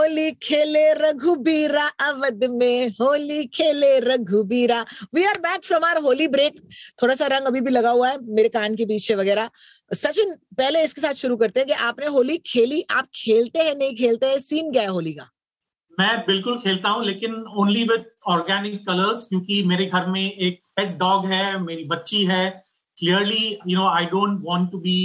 Holi 0.00 0.30
खेले 0.42 0.82
रघुबीरा 0.94 1.86
अवध 2.00 2.44
में, 2.50 2.88
होली 2.90 3.44
खेले 3.54 3.98
Raghubira. 4.00 4.80
We 5.14 5.24
are 5.24 5.38
back 5.40 5.64
from 5.64 5.84
our 5.84 5.98
Holi 6.02 6.28
break 6.28 6.60
थोड़ा 7.02 7.14
सा 7.14 7.26
रंग 7.26 7.46
अभी 7.46 7.60
भी 7.60 7.70
लगा 7.70 7.90
हुआ 7.90 8.08
है, 8.08 8.18
मेरे 8.26 8.48
कान 8.48 8.76
के 8.76 8.84
पीछे 8.86 9.14
वगैरह। 9.14 9.50
सचिन, 9.94 10.34
पहले 10.58 10.84
इसके 10.84 11.00
साथ 11.00 11.14
शुरू 11.14 11.36
करते 11.36 11.60
हैं 11.60 11.66
कि 11.66 11.74
आपने 11.88 12.06
होली 12.06 12.36
खेली, 12.46 12.82
आप 12.90 13.08
खेलते 13.14 13.58
हैं, 13.58 13.74
नहीं 13.74 13.96
खेलते 13.96 14.26
हैं 14.26 14.38
सीन 14.40 14.72
क्या 14.72 14.82
है 14.82 14.88
होली 14.88 15.12
का? 15.12 15.28
मैं 15.98 16.16
बिल्कुल 16.26 16.58
खेलता 16.58 16.88
हूँ, 16.88 17.04
लेकिन 17.04 17.34
ओनली 17.58 17.84
विद 17.84 18.10
ऑर्गेनिक 18.28 18.80
कलर्स 18.86 19.26
क्योंकि 19.28 19.62
मेरे 19.66 19.86
घर 19.86 20.06
में 20.06 20.22
एक 20.22 20.60
पेट 20.76 20.96
डॉग 20.98 21.26
है, 21.26 21.60
मेरी 21.60 21.84
बच्ची 21.84 22.24
है। 22.24 22.48
Clearly 22.98 23.58
you 23.68 23.78
know 23.78 23.88
I 23.88 24.04
don't 24.06 24.42
want 24.44 24.70
to 24.72 24.78
be 24.80 24.98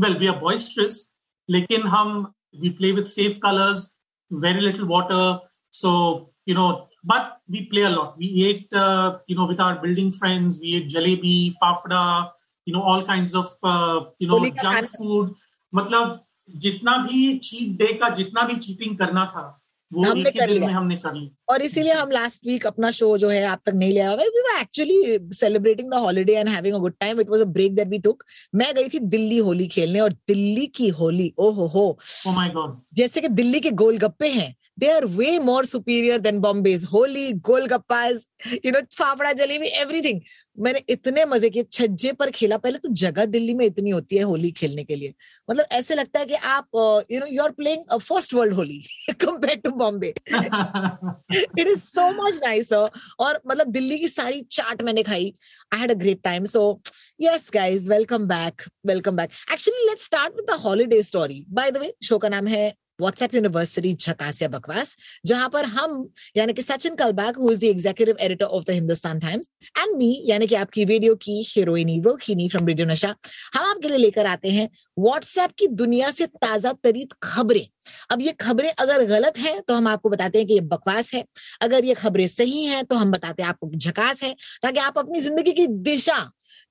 well 0.00 0.18
we 0.18 0.26
are 0.26 0.38
boisterous 0.40 1.00
लेकिन 1.48 1.86
हम 1.88 2.20
we 2.60 2.68
play 2.78 2.92
with 2.92 3.04
safe 3.08 3.38
colours 3.38 3.90
very 4.31 4.61
little 4.61 4.85
water. 4.85 5.39
So, 5.69 6.29
you 6.45 6.55
know, 6.55 6.87
but 7.03 7.37
we 7.49 7.65
play 7.65 7.81
a 7.81 7.89
lot. 7.89 8.17
We 8.17 8.45
ate, 8.45 8.73
uh, 8.73 9.17
you 9.27 9.35
know, 9.35 9.45
with 9.45 9.59
our 9.59 9.75
building 9.75 10.11
friends, 10.11 10.59
we 10.61 10.75
ate 10.75 10.89
jalebi, 10.89 11.53
fafda, 11.63 12.31
you 12.65 12.73
know, 12.73 12.81
all 12.81 13.03
kinds 13.03 13.35
of, 13.35 13.45
uh, 13.63 14.05
you 14.19 14.27
know, 14.27 14.39
Holi 14.39 14.51
का 14.51 14.61
junk 14.61 14.75
खाना। 14.75 14.87
food. 14.87 15.33
मतलब 15.75 16.25
जितना 16.55 16.97
भी 16.97 17.37
cheat 17.37 17.77
day 17.77 17.93
का 17.93 18.09
जितना 18.09 18.41
भी 18.41 18.55
cheating 18.55 18.97
करना 18.97 19.25
था 19.25 19.41
वो 19.41 19.60
हमने 19.94 20.30
कर 20.30 20.48
लिया। 20.48 20.68
हमने 20.70 20.96
कर 20.96 21.14
ली 21.14 21.30
और 21.48 21.62
इसीलिए 21.62 21.92
हम 21.92 22.10
लास्ट 22.10 22.46
वीक 22.46 22.66
अपना 22.66 22.90
शो 22.90 23.16
जो 23.18 23.28
है 23.28 23.42
आप 23.46 23.60
तक 23.66 23.74
नहीं 23.74 23.92
लिया 23.92 24.12
we 24.14 24.28
were 24.38 24.60
actually 24.60 25.18
celebrating 25.36 25.90
the 25.90 26.02
holiday 26.04 26.34
and 26.34 26.48
having 26.48 26.74
a 26.74 26.78
good 26.78 26.94
time 27.00 27.20
it 27.20 27.30
was 27.30 27.40
a 27.40 27.44
break 27.58 27.74
that 27.74 27.88
we 27.88 27.98
took 27.98 28.24
मैं 28.54 28.72
गई 28.74 28.88
थी 28.88 28.98
दिल्ली 29.10 29.38
होली 29.38 29.66
खेलने 29.68 30.00
और 30.00 30.12
दिल्ली 30.28 30.66
की 30.76 30.88
होली 31.00 31.32
ओ 31.38 31.50
हो। 31.50 31.66
हो 31.66 32.32
माय 32.32 32.48
गॉड 32.48 32.80
जैसे 32.94 33.20
कि 33.20 33.28
दिल्ली 33.30 33.60
के 33.60 33.70
गोलगप्पे 33.82 34.28
हैं। 34.28 34.54
They 34.78 34.90
are 34.90 35.04
way 35.06 35.38
more 35.38 35.64
superior 35.66 36.20
than 36.20 36.38
Bombay's 36.40 36.84
Holi 36.92 37.32
golgappas 37.48 38.26
you 38.64 38.72
know 38.72 38.80
fafda 38.98 39.32
jalebi 39.32 39.66
everything 39.80 40.20
मैंने 40.58 40.80
इतने 40.90 41.24
मज़े 41.24 41.48
किए, 41.50 41.62
छज्जे 41.72 42.12
पर 42.12 42.30
खेला। 42.30 42.56
पहले 42.58 42.78
तो 42.78 42.88
जगह 42.92 43.24
दिल्ली 43.26 43.54
में 43.54 43.64
इतनी 43.66 43.90
होती 43.90 44.16
है 44.16 44.22
होली 44.22 44.50
खेलने 44.52 44.84
के 44.84 44.96
लिए। 44.96 45.14
मतलब 45.48 45.66
ऐसे 45.72 45.94
लगता 45.94 46.20
है 46.20 46.26
कि 46.26 46.34
आप 46.34 46.66
you 47.12 47.20
know 47.20 47.26
you 47.26 47.42
are 47.42 47.50
playing 47.52 47.84
first 48.00 48.34
world 48.34 48.54
Holi 48.54 48.78
compare 49.12 49.58
to 49.60 49.70
Bombay 49.76 50.08
it 50.08 51.68
is 51.68 51.78
so 51.78 52.10
much 52.22 52.40
nice 52.44 52.72
और 52.72 53.40
मतलब 53.46 53.66
दिल्ली 53.72 53.98
की 53.98 54.08
सारी 54.08 54.42
चाट 54.50 54.82
मैंने 54.82 55.02
खाई। 55.02 55.32
I 55.74 55.80
had 55.80 55.90
a 55.90 55.94
great 55.94 56.22
time 56.24 56.44
so 56.46 56.80
yes 57.20 57.50
guys 57.54 57.88
welcome 57.90 58.26
back 58.28 58.62
welcome 58.86 59.16
back 59.16 59.30
actually 59.52 59.86
let's 59.88 60.04
start 60.04 60.34
with 60.36 60.50
the 60.50 60.60
holiday 60.60 61.02
story 61.02 61.44
by 61.50 61.70
the 61.70 61.76
way 61.76 61.92
show 62.02 62.18
का 62.18 62.28
नाम 62.28 62.46
है 62.46 62.72
WhatsApp 63.00 63.34
university 63.34 63.92
झकास 63.94 64.40
या 64.42 64.48
बकवास 64.48 64.96
जहाँ 65.26 65.48
पर 65.48 65.64
हम, 65.66 66.08
यानी 66.36 66.52
कि 66.52 66.62
Sachin 66.62 66.94
Kalbag 66.94 67.38
who 67.38 67.50
is 67.52 67.60
the 67.60 67.64
executive 67.64 68.16
editor 68.20 68.46
of 68.46 68.64
the 68.64 68.70
Hindustan 68.70 69.18
Times 69.20 69.48
and 69.78 69.96
me 69.96 70.10
यानी 70.26 70.46
कि 70.46 70.54
आपकी 70.54 70.84
रेडियो 70.84 71.14
की 71.16 71.42
हीरोइनी 71.48 72.00
रोहिणी 72.04 72.48
फ्रॉम 72.48 72.66
रेडियो 72.66 72.86
नशा 72.88 73.14
हम 73.54 73.70
आपके 73.70 73.88
लिए 73.88 73.98
लेकर 73.98 74.26
आते 74.26 74.50
हैं 74.50 74.68
व्हाट्सएप 74.98 75.50
की 75.58 75.66
दुनिया 75.74 76.10
से 76.10 76.26
ताज़ा 76.26 76.72
तरीन 76.84 77.08
खबरें। 77.22 77.66
अब 78.10 78.20
ये 78.22 78.32
खबरें 78.40 78.70
अगर 78.70 79.04
गलत 79.06 79.38
है 79.38 79.58
तो 79.60 79.74
हम 79.74 79.86
आपको 79.88 80.08
बताते 80.08 80.38
हैं 80.38 80.46
कि 80.46 80.54
ये 80.54 80.60
बकवास 80.62 81.12
है। 81.14 81.24
अगर 81.62 81.84
ये 81.84 81.94
खबरें 81.94 82.26
सही 82.28 82.64
हैं 82.64 82.84
तो 82.84 82.96
हम 82.96 83.10
बताते 83.10 83.42
हैं 83.42 83.48
आपको 83.48 83.70
झकास 83.70 84.22
है, 84.22 84.34
ताकि 84.62 84.80
आप 84.80 84.98
अपनी 84.98 85.20
ज़िंदगी 85.20 85.52
की 85.52 85.66
दिशा 85.66 86.18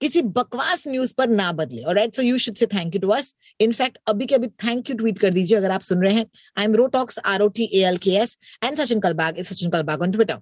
किसी 0.02 0.22
बकवास 0.38 0.88
न्यूज़ 0.88 1.14
पर 1.18 1.30
ना 1.30 1.52
बदले 1.54 1.82
और 1.82 1.96
right 1.96 2.16
so 2.16 2.22
you 2.22 2.38
should 2.38 2.56
say 2.56 2.66
thank 2.68 2.96
you 2.96 3.02
to 3.02 3.10
us 3.12 3.34
in fact 3.60 3.98
अभी 4.10 4.26
के 4.26 4.36
अभी 4.36 4.48
थैंक 4.66 4.90
यू 4.90 4.96
ट्वीट 4.98 5.20
कर 5.20 5.34
दीजिए 5.34 5.58
अगर 5.58 5.72
आप 5.72 5.82
सुन 5.82 6.04
रहे 6.04 6.14
हैं। 6.14 6.26
I 6.58 6.66
am 6.66 6.76
Rotalks 6.76 7.20
R 7.26 7.42
O 7.42 7.48
T 7.50 7.70
A 7.74 7.84
L 7.88 7.98
K 8.06 8.16
S 8.18 8.38
and 8.64 8.78
Sachin 8.78 9.00
Kalbag 9.00 9.40
is 9.40 9.54
Sachin 9.54 9.70
Kalbag 9.70 10.02
on 10.02 10.12
Twitter 10.12 10.36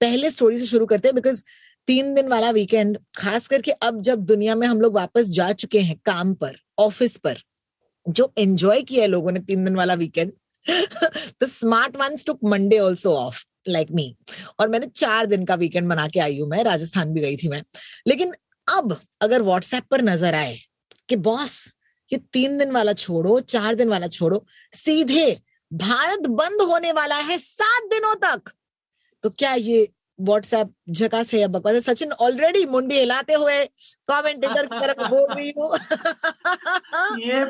पहले 0.00 0.30
स्टोरी 0.30 0.58
से 0.58 0.66
शुरू 0.66 0.86
करते 0.86 1.08
हैं 1.08 1.14
बिकॉज़ 1.14 1.42
तीन 1.88 2.14
दिन 2.14 2.28
वाला 2.28 2.50
वीकेंड 2.50 2.98
खास 3.16 3.46
करके 3.48 3.70
अब 3.86 4.00
जब 4.02 4.24
दुनिया 4.26 4.54
में 4.54 4.66
हम 4.66 4.80
लोग 4.80 4.94
वापस 4.94 5.28
जा 5.30 5.50
चुके 5.54 5.80
हैं 5.80 5.96
काम 6.06 6.32
पर 6.34 6.56
ऑफ़िस 6.78 7.16
पर, 7.18 7.38
जो 8.06 8.32
एंजॉय 8.38 8.82
किया 8.82 9.02
है 9.02 9.08
लोगों 9.08 9.32
ने 9.32 9.40
तीन 9.40 9.64
दिन 9.64 9.76
वाला 9.76 9.94
weekend 9.94 10.32
the 10.66 11.46
smart 11.48 11.96
ones 11.96 12.24
took 12.26 12.38
Monday 12.44 12.78
also 12.78 13.14
off 13.16 13.44
like 13.68 13.90
me 13.92 14.14
और 14.60 14.68
मैंने 14.68 14.86
चार 14.86 15.26
दिन 15.26 15.44
का 15.44 15.54
वीकेंड 15.54 15.88
बना 15.88 16.06
के 16.08 16.20
आई 16.20 16.38
हूँ 16.38 16.48
मैं, 16.48 16.62
राजस्थान 16.64 17.12
भी 17.12 17.20
गई 17.20 17.36
थी 17.36 17.48
मैं। 17.48 17.62
लेकिन 18.06 18.32
अब 18.68 19.00
अगर 19.20 19.42
व्हाट्सएप 19.42 19.84
पर 19.90 20.02
नज़र 20.02 20.34
आए 20.34 20.58
कि 21.08 21.16
बॉस 21.16 21.72
ये 22.12 22.18
तीन 22.18 22.58
दिन 22.58 22.70
वाला 22.70 22.92
छोड़ो, 22.92 23.40
चार 23.40 23.74
दिन 23.74 23.88
वाला 23.88 24.06
छोड़ो, 24.06 24.46
सीधे 24.72 25.40
भारत 25.72 26.26
बंद 26.26 26.62
होने 26.62 26.92
वाला 26.92 27.16
है 27.16 27.38
सात 27.38 27.82
दिनों 27.82 28.14
तक। 28.14 28.50
तो 29.22 29.30
क्या 29.30 29.54
ये 29.54 29.88
व्हाट्सएप 30.20 30.74
झकास 30.90 31.34
है 31.34 31.40
या 31.40 31.48
बकवास 31.48 31.74
है? 31.74 31.80
सचिन 31.80 32.12
ऑलरेडी 32.12 32.64
मुंडी 32.66 32.98
हिलाते 32.98 33.34
हुए 33.34 33.64
कमेंटेटर 34.10 34.66
की 34.66 34.80
तरफ़ 34.80 35.00
बोल 35.00 35.26
रही 35.34 35.52
हूँ। 35.58 35.78
ये 37.20 37.40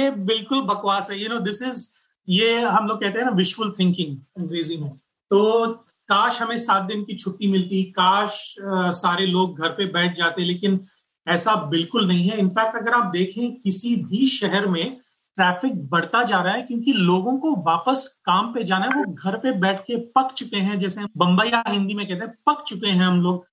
ये 0.00 0.10
बिल्कुल 0.10 0.62
बकवास 0.62 1.10
है। 1.10 1.18
यू 1.22 1.28
नो 1.28 1.38
दिस 1.38 1.62
इज़ 1.62 1.88
ये 2.28 2.60
हम 2.60 2.86
लोग 2.86 3.00
कहते 3.00 3.18
हैं 3.18 3.26
ना 3.26 3.32
विजुअल 3.32 3.70
थिंकिंग 3.70 4.16
अंग्रेज़ी 4.38 4.76
में। 4.76 4.90
तो 5.30 5.66
काश 6.10 6.40
हमें 6.42 6.56
सात 6.58 6.82
दिन 6.84 7.02
की 7.04 7.14
छुट्टी 7.16 7.46
मिलती, 7.50 7.82
काश 7.92 8.54
सारे 8.60 9.26
लोग 9.26 9.60
घर 9.60 9.68
पे 9.70 9.84
बैठ 9.92 10.16
जाते, 10.16 10.44
लेकिन 10.44 10.80
ऐसा 11.26 11.54
बिल्कुल 11.70 12.06
नहीं 12.08 12.28
है। 12.28 12.38
इनफैक्ट 12.38 12.76
अगर 12.76 12.92
आप 12.94 13.10
देखें, 13.12 13.54
किसी 13.54 13.94
भी 14.04 14.26
शहर 14.28 14.66
में 14.68 14.96
ट्रैफ़िक 15.38 15.74
बढ़ता 15.90 16.22
जा 16.22 16.40
रहा 16.42 16.54
है 16.54 16.62
क्योंकि 16.62 16.92
लोगों 16.92 17.36
को 17.38 17.54
वापस 17.66 18.06
काम 18.26 18.52
पे 18.54 18.64
जाना 18.64 18.86
है। 18.86 18.92
वो 18.94 19.12
घर 19.14 19.36
पे 19.38 19.52
बैठ 19.60 19.80
के 19.80 19.96
पक 20.16 20.32
चुके 20.38 20.56
हैं, 20.58 20.78
जैसे 20.80 21.04
बम्बई 21.16 21.48
या 21.48 21.62
हिंदी 21.68 21.94
में 21.94 22.06
कहते 22.06 22.24
हैं, 22.24 22.34
पक 22.46 22.64
चुके 22.68 22.88
हैं 22.88 23.04
हम 23.04 23.20
लोग। 23.22 23.46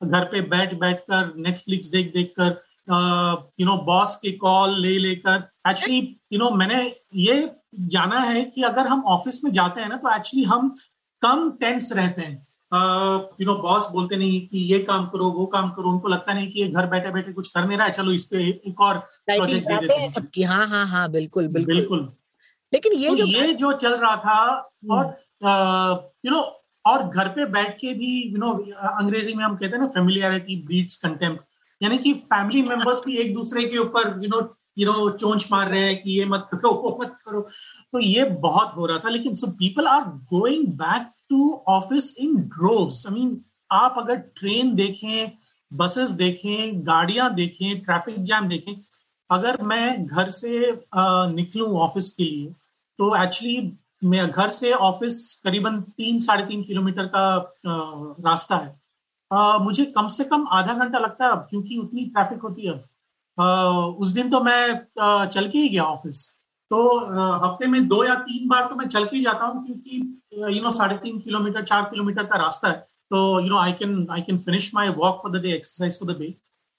घर 0.00 0.24
पे 0.24 0.40
बैठ 0.48 0.74
बैठ 0.80 1.00
कर 1.00 1.32
नेटफ्लिक्स 1.36 1.88
देख 1.88 2.12
देख 2.14 2.32
कर 2.38 2.62
यू 3.60 3.66
नो 3.66 3.76
बॉस 3.84 4.14
के 4.22 4.30
कॉल 4.38 4.74
ले 4.80 4.98
लेकर 4.98 5.48
एक्चुअली 5.68 5.98
यू 6.32 6.38
नो 6.38 6.50
मैंने 6.52 6.80
ये 7.16 7.50
जाना 7.90 8.18
है 8.20 8.42
कि 8.44 8.62
अगर 8.62 8.86
हम 8.86 9.02
ऑफ़िस 9.08 9.42
में 9.44 9.52
जाते 9.52 9.80
हैं 9.80 9.88
ना 9.88 9.96
तो 9.96 10.14
एक्चुअली 10.16 10.44
हम 10.44 10.74
कम 11.24 11.50
टेंस 11.60 11.92
रहते 11.92 12.22
हैं। 12.22 12.34
यू 13.40 13.46
नो 13.46 13.54
बॉस 13.62 13.86
बोलते 13.92 14.16
नहीं 14.16 14.40
कि 14.48 14.58
ये 14.72 14.78
काम 14.84 15.06
करो 15.06 15.28
वो 15.30 15.46
काम 15.46 15.70
करो 15.70 15.90
उनको 15.90 16.08
लगता 16.08 16.34
नहीं 16.34 16.50
कि 16.50 16.60
ये 16.60 16.68
घर 16.68 16.86
बैठे 16.86 17.10
बैठे 17.10 17.32
कुछ 17.32 17.48
कर 17.48 17.66
नहीं 17.66 17.78
रहा 17.78 17.86
है 17.86 17.92
चलो 17.92 18.12
इस 18.12 18.24
पे 18.24 18.42
एक 18.46 18.80
और 18.80 18.98
प्रोजेक्ट 18.98 19.68
दे 19.68 19.76
देते 19.76 20.00
हैं 20.00 20.10
सबकी। 20.10 20.42
हाँ 20.42 20.66
हाँ 20.68 20.86
हाँ 20.86 21.10
बिल्कुल 21.10 21.48
बिल्कुल। 21.48 21.74
बिल्कुल। 21.74 22.08
लेकिन 22.72 22.92
ये 22.92 23.08
तो 23.08 23.16
जो 23.16 23.24
ये 23.26 23.52
जो 23.54 23.72
चल 23.82 23.94
रहा 23.96 24.16
था 24.16 24.38
और 24.90 26.10
यू 26.26 26.30
नो 26.30 26.40
और 26.84 27.02
घर 27.08 27.28
पे 27.28 27.44
बैठ 27.52 27.78
के 27.80 27.92
भी 27.94 28.12
यू 28.22 28.38
नो 28.38 28.52
अंग्रेज़ी 28.92 29.34
में 29.34 29.44
हम 29.44 29.56
कहते 29.56 29.76
हैं 29.76 29.82
ना 29.82 29.88
फेमिलियरिटी 29.94 30.56
ब्रीड्स 30.66 30.96
कंटेम्प्ट 31.02 31.42
यानी 31.80 31.98
कि 31.98 32.12
फैमिली 32.32 32.62
मेंबर्स 32.62 33.02
भी 33.06 33.16
एक 33.16 33.34
दूसरे 33.34 33.64
के 33.64 33.78
ऊपर 33.78 34.20
यू 34.24 34.28
नो 34.28 34.40
यू 34.76 34.86
नो 34.86 35.08
चोंच 35.10 35.46
मार 35.52 35.68
रहे 35.68 35.82
हैं 35.82 36.02
कि 36.02 36.18
ये 36.18 36.24
मत 36.26 36.48
करो, 36.52 36.70
वो 36.72 36.98
मत 37.02 37.16
करो। 37.26 37.40
तो 37.40 37.98
ये 38.00 38.24
बहुत 38.24 38.72
हो 38.76 38.86
रहा 38.86 38.98
था। 38.98 39.08
लेकिन 39.08 39.34
so 39.34 39.46
people 39.52 39.86
are 39.88 40.02
going 40.32 40.66
back 40.78 41.10
to 41.30 41.52
office 41.68 42.16
in 42.18 42.36
droves 42.36 43.06
I 43.06 43.14
mean 43.14 43.40
आप 43.72 43.94
अगर 43.98 44.16
ट्रेन 44.16 44.74
देखें 44.74 45.32
बसेस 45.70 46.10
देखें, 46.12 46.86
गाड़ियाँ 46.86 47.32
देखें 47.34 47.80
ट्रैफ़िक 47.80 48.22
जैम 48.22 48.48
देखें, 48.48 48.74
अगर 49.30 49.62
मैं 49.62 50.06
घर 50.06 50.30
से 50.30 50.70
निकलूं 51.34 51.72
ऑफ़िस 51.78 52.10
के 52.10 52.24
लिए 52.24 52.52
तो 52.98 53.14
एक्चुअली 53.16 53.72
मैं 54.04 54.30
घर 54.30 54.50
से 54.50 54.72
ऑफ़िस 54.72 55.34
करीबन 55.44 55.80
तीन, 55.80 56.20
साढ़े 56.20 56.44
तीन 56.46 56.62
किलोमीटर 56.62 57.06
का 57.06 57.54
रास्ता 57.66 58.56
है। 58.56 59.62
मुझे 59.64 59.84
कम 59.86 60.08
से 60.08 60.24
कम 60.24 60.46
आधा 60.52 60.74
घंटा 60.74 60.98
लगता 60.98 61.24
है 61.24 61.30
अब, 61.30 61.46
क्योंकि 61.50 61.76
उतनी 61.78 62.04
ट्रैफ़िक 62.06 62.40
होती 62.40 62.66
है 62.66 62.72
उस 63.38 64.10
दिन 64.10 64.30
तो 64.30 64.40
मैं 64.40 65.26
चल 65.26 65.48
के 65.48 65.58
ही 65.58 65.68
गया 65.68 65.84
ऑफ़िस। 65.84 66.26
तो 66.70 66.98
हफ़्ते 67.44 67.66
में 67.66 67.86
दो 67.88 68.04
या 68.04 68.14
तीन 68.28 68.48
बार 68.48 68.66
तो 68.68 68.74
मैं 68.76 68.88
चल 68.88 69.04
के 69.04 69.16
ही 69.16 69.22
जाता 69.24 69.46
हूँ 69.46 69.64
क्योंकि 69.66 70.56
यू 70.56 70.62
नो 70.62 70.70
साढ़े 70.70 70.96
तीन 71.02 71.18
किलोमीटर 71.20 71.62
चार 71.64 71.82
किलोमीटर 71.90 72.24
का 72.24 72.36
रास्ता 72.42 72.68
है। 72.68 72.76
तो 73.10 73.40
you 73.40 73.48
know 73.48 73.58
I 73.58 73.72
can 73.82 74.06
I 74.10 74.20
can 74.22 74.38
finish 74.38 74.74
my 74.74 74.88
walk 75.02 75.20
for 75.22 75.38
the 75.38 75.42
day 75.42 75.52
exercise 75.54 75.98
for 76.00 76.12
the 76.12 76.18
day 76.18 76.34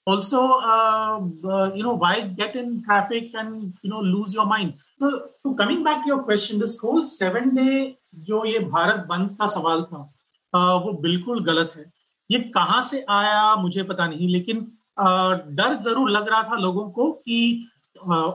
also 0.06 0.40
uh, 0.72 1.14
uh, 1.52 1.68
you 1.76 1.84
know 1.84 1.92
why 2.02 2.10
get 2.40 2.52
in 2.58 2.68
traffic 2.82 3.32
and 3.34 3.54
you 3.82 3.90
know 3.92 4.02
lose 4.10 4.34
your 4.34 4.44
mind? 4.46 4.74
so, 5.00 5.08
so 5.42 5.54
coming 5.60 5.82
back 5.82 6.04
to 6.04 6.10
your 6.10 6.18
question 6.22 6.60
जो 8.28 8.44
ये 8.44 8.58
भारत 8.58 9.04
बंद 9.08 9.36
का 9.40 9.46
सवाल 9.54 9.82
था 9.82 10.02
uh, 10.52 10.84
वो 10.84 10.92
बिल्कुल 11.02 11.42
गलत 11.44 11.72
है। 11.76 11.84
ये 12.30 12.38
कहाँ 12.54 12.82
से 12.82 13.04
आया 13.10 13.54
मुझे 13.56 13.82
पता 13.82 14.06
नहीं 14.06 14.28
लेकिन 14.28 14.66
डर 14.98 15.74
ज़रूर 15.82 16.10
लग 16.10 16.28
रहा 16.28 16.42
था 16.42 16.56
लोगों 16.56 16.88
को 16.90 17.10
कि 17.12 17.68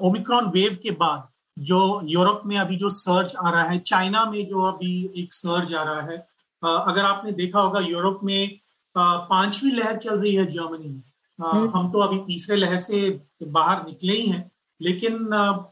ओमिक्रॉन 0.02 0.46
वेव 0.50 0.78
के 0.84 0.92
बाद 0.98 1.28
जो 1.58 1.80
यूरोप 2.06 2.42
में 2.46 2.58
अभी 2.58 2.76
जो 2.76 2.90
सर्च 2.90 3.36
आ 3.38 3.50
रहा 3.50 3.64
है 3.64 3.80
चाइना 3.80 4.24
में 4.26 4.46
जो 4.48 4.62
अभी 4.64 4.94
एक 5.16 5.34
सर्च 5.34 5.74
आ 5.74 5.84
रहा 5.84 6.02
है 6.02 6.18
अगर 6.64 7.02
आपने 7.02 7.32
देखा 7.34 7.60
होगा 7.60 7.80
यूरोप 7.80 8.20
में 8.24 8.60
पांचवी 8.96 9.72
लहर 9.72 9.98
चल 9.98 10.20
रही 10.20 10.36
है 10.36 10.46
जर्मनी 10.48 10.88
में 10.88 11.02
हम्म। 11.40 11.70
हम 11.70 11.92
तो 11.92 12.00
अभी 12.00 12.18
तीसरे 12.18 12.56
लहर 12.56 12.80
से 12.80 13.10
बाहर 13.44 13.86
निकले 13.86 14.14
ही 14.14 14.26
हैं 14.28 14.50
लेकिन 14.82 15.18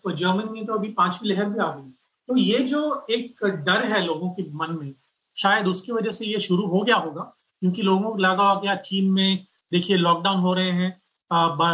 जर्मनी 0.09 0.51
में 0.51 0.65
तो 0.65 0.74
अभी 0.74 0.88
पांचवी 0.94 1.30
लहर 1.30 1.45
भी 1.45 1.59
आ 1.59 1.71
गई 1.71 1.92
तो 2.30 2.35
ये 2.38 2.59
जो 2.65 2.81
एक 3.09 3.44
डर 3.65 3.85
है 3.85 4.06
लोगों 4.06 4.30
के 4.30 4.44
मन 4.53 4.77
में 4.81 4.94
शायद 5.38 5.68
उसकी 5.68 5.92
वजह 5.92 6.12
से 6.12 6.25
ये 6.25 6.39
शुरू 6.39 6.65
हो 6.68 6.81
गया 6.81 6.95
होगा 6.97 7.21
क्योंकि 7.62 7.81
लोगों 7.81 8.12
को 8.12 8.18
लगा 8.18 8.50
हो 8.50 8.59
गया 8.62 8.75
चीन 8.81 9.12
में 9.12 9.45
देखिए 9.71 9.98
लॉकडाउन 9.98 10.39
हो 10.39 10.54
रहे 10.54 10.71
हैं। 10.71 10.92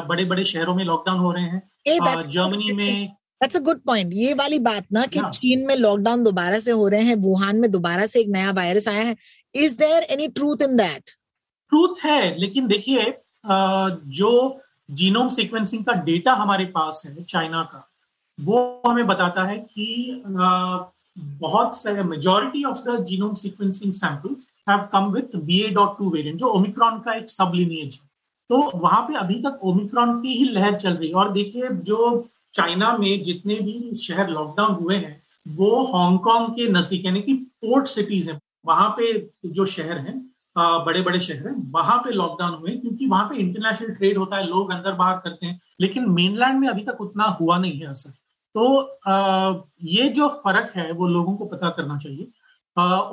बड़े 0.08 0.26
बड़े 0.26 0.44
शहरों 0.46 0.76
में 0.76 0.84
लॉकडाउन 0.86 1.20
हो 1.20 1.32
रहे 1.32 1.44
हैं। 1.44 1.62
जर्मनी 2.30 2.72
में 2.74 3.08
दैट्स 3.42 3.56
अ 3.56 3.60
गुड 3.60 3.80
पॉइंट 3.82 4.12
ये 4.14 4.34
वाली 4.34 4.60
बात 4.60 4.86
ना 4.94 5.06
कि 5.06 5.22
चीन 5.34 5.66
में 5.68 5.76
लॉकडाउन 5.76 6.24
दोबारा 6.24 6.60
से 6.60 6.72
हो 6.72 6.88
रहे 6.88 7.02
हैं 7.02 7.16
वुहान 7.16 7.60
में 7.60 7.70
दोबारा 7.72 8.06
से 8.06 8.20
एक 8.20 8.28
नया 8.30 8.52
वायरस 8.52 8.88
आया 8.88 9.04
है। 9.04 9.16
Is 9.56 9.78
there 9.78 10.04
any 10.04 10.28
truth 10.28 10.62
in 10.62 10.76
that 10.78 11.12
truth 11.72 12.06
है 12.06 12.38
लेकिन 12.40 12.68
देखिए 12.68 13.14
जो 13.46 14.32
जीनोम 14.92 15.30
सीक्वेंसिंग 15.30 15.84
का 15.86 15.94
डेटा 16.04 16.34
हमारे 16.34 16.66
पास 16.66 17.02
है 17.06 17.24
चाइना 17.24 17.62
का 17.64 17.90
वो 18.40 18.82
हमें 18.88 19.06
बताता 19.08 19.44
है 19.44 19.58
कि 19.58 20.24
बहुत 21.18 21.78
सारे 21.78 22.04
majority 22.04 22.64
of 22.64 22.78
the 22.88 23.04
genome 23.06 23.34
sequencing 23.36 23.94
samples 23.94 24.50
have 24.70 24.88
come 24.94 25.12
with 25.12 25.36
B 25.38 25.60
A 25.62 25.70
dot 25.74 25.98
two 25.98 26.10
variant 26.12 26.40
जो 26.40 26.48
ओमिक्रॉन 26.50 27.00
का 27.00 27.14
एक 27.14 27.30
सब 27.30 27.52
लिनियज 27.56 27.94
है। 27.94 28.10
तो 28.50 28.58
वहाँ 28.76 29.02
पे 29.02 29.18
अभी 29.18 29.36
तक 29.42 29.60
ओमिक्रॉन 29.64 30.20
की 30.22 30.34
ही 30.34 30.46
लहर 30.46 30.76
चल 30.76 30.94
रही 30.94 31.08
है 31.10 31.16
और 31.16 31.32
देखिए, 31.34 31.70
जो 31.70 32.28
चाइना 32.54 32.98
में 32.98 33.22
जितने 33.24 33.56
भी 33.56 33.96
शहर 33.98 34.30
लॉकडाउन 34.30 34.74
हुए 34.76 34.96
हैं, 34.96 35.22
वो 35.46 35.84
हांगकांग 35.86 36.48
के 36.50 36.68
नज़दीक, 36.70 37.06
यानी 37.06 37.22
कि 37.22 37.34
पोर्ट 37.34 37.88
सिटीज़ 37.88 38.30
हैं, 38.30 38.40
वहाँ 38.66 38.90
पे 38.98 39.14
जो 39.48 39.66
शहर 39.68 39.98
हैं 40.00 40.22
बड़े 40.56 41.02
बड़े 41.02 41.20
शहर 41.20 41.48
हैं, 41.48 41.56
वहाँ 41.72 41.98
पे 42.00 42.12
लॉकडाउन 42.12 42.54
हुए 42.56 42.72
क्योंकि 42.74 43.08
वहाँ 43.08 43.26
पे 43.30 43.36
इंटरनेशनल 43.38 43.94
ट्रेड 43.96 44.18
होता 44.18 44.38
है, 44.38 44.48
लोग 44.48 44.72
अंदर 44.72 44.94
बाहर 44.96 45.18
करते 45.24 45.46
हैं, 45.46 45.60
लेकिन 45.82 46.10
मेनलैंड 46.12 46.60
में 46.60 46.68
अभी 46.70 46.84
तक 46.84 47.02
उतना 47.02 47.26
हुआ 47.42 47.58
नहीं 47.58 47.80
है 47.80 47.88
असर। 47.88 48.14
तो 48.56 48.82
आ, 49.08 49.54
ये 49.84 50.10
जो 50.10 50.28
फ़र्क 50.44 50.72
है 50.76 50.92
वो 50.92 51.08
लोगों 51.08 51.36
को 51.38 51.46
पता 51.46 51.70
करना 51.70 51.98
चाहिए। 51.98 52.28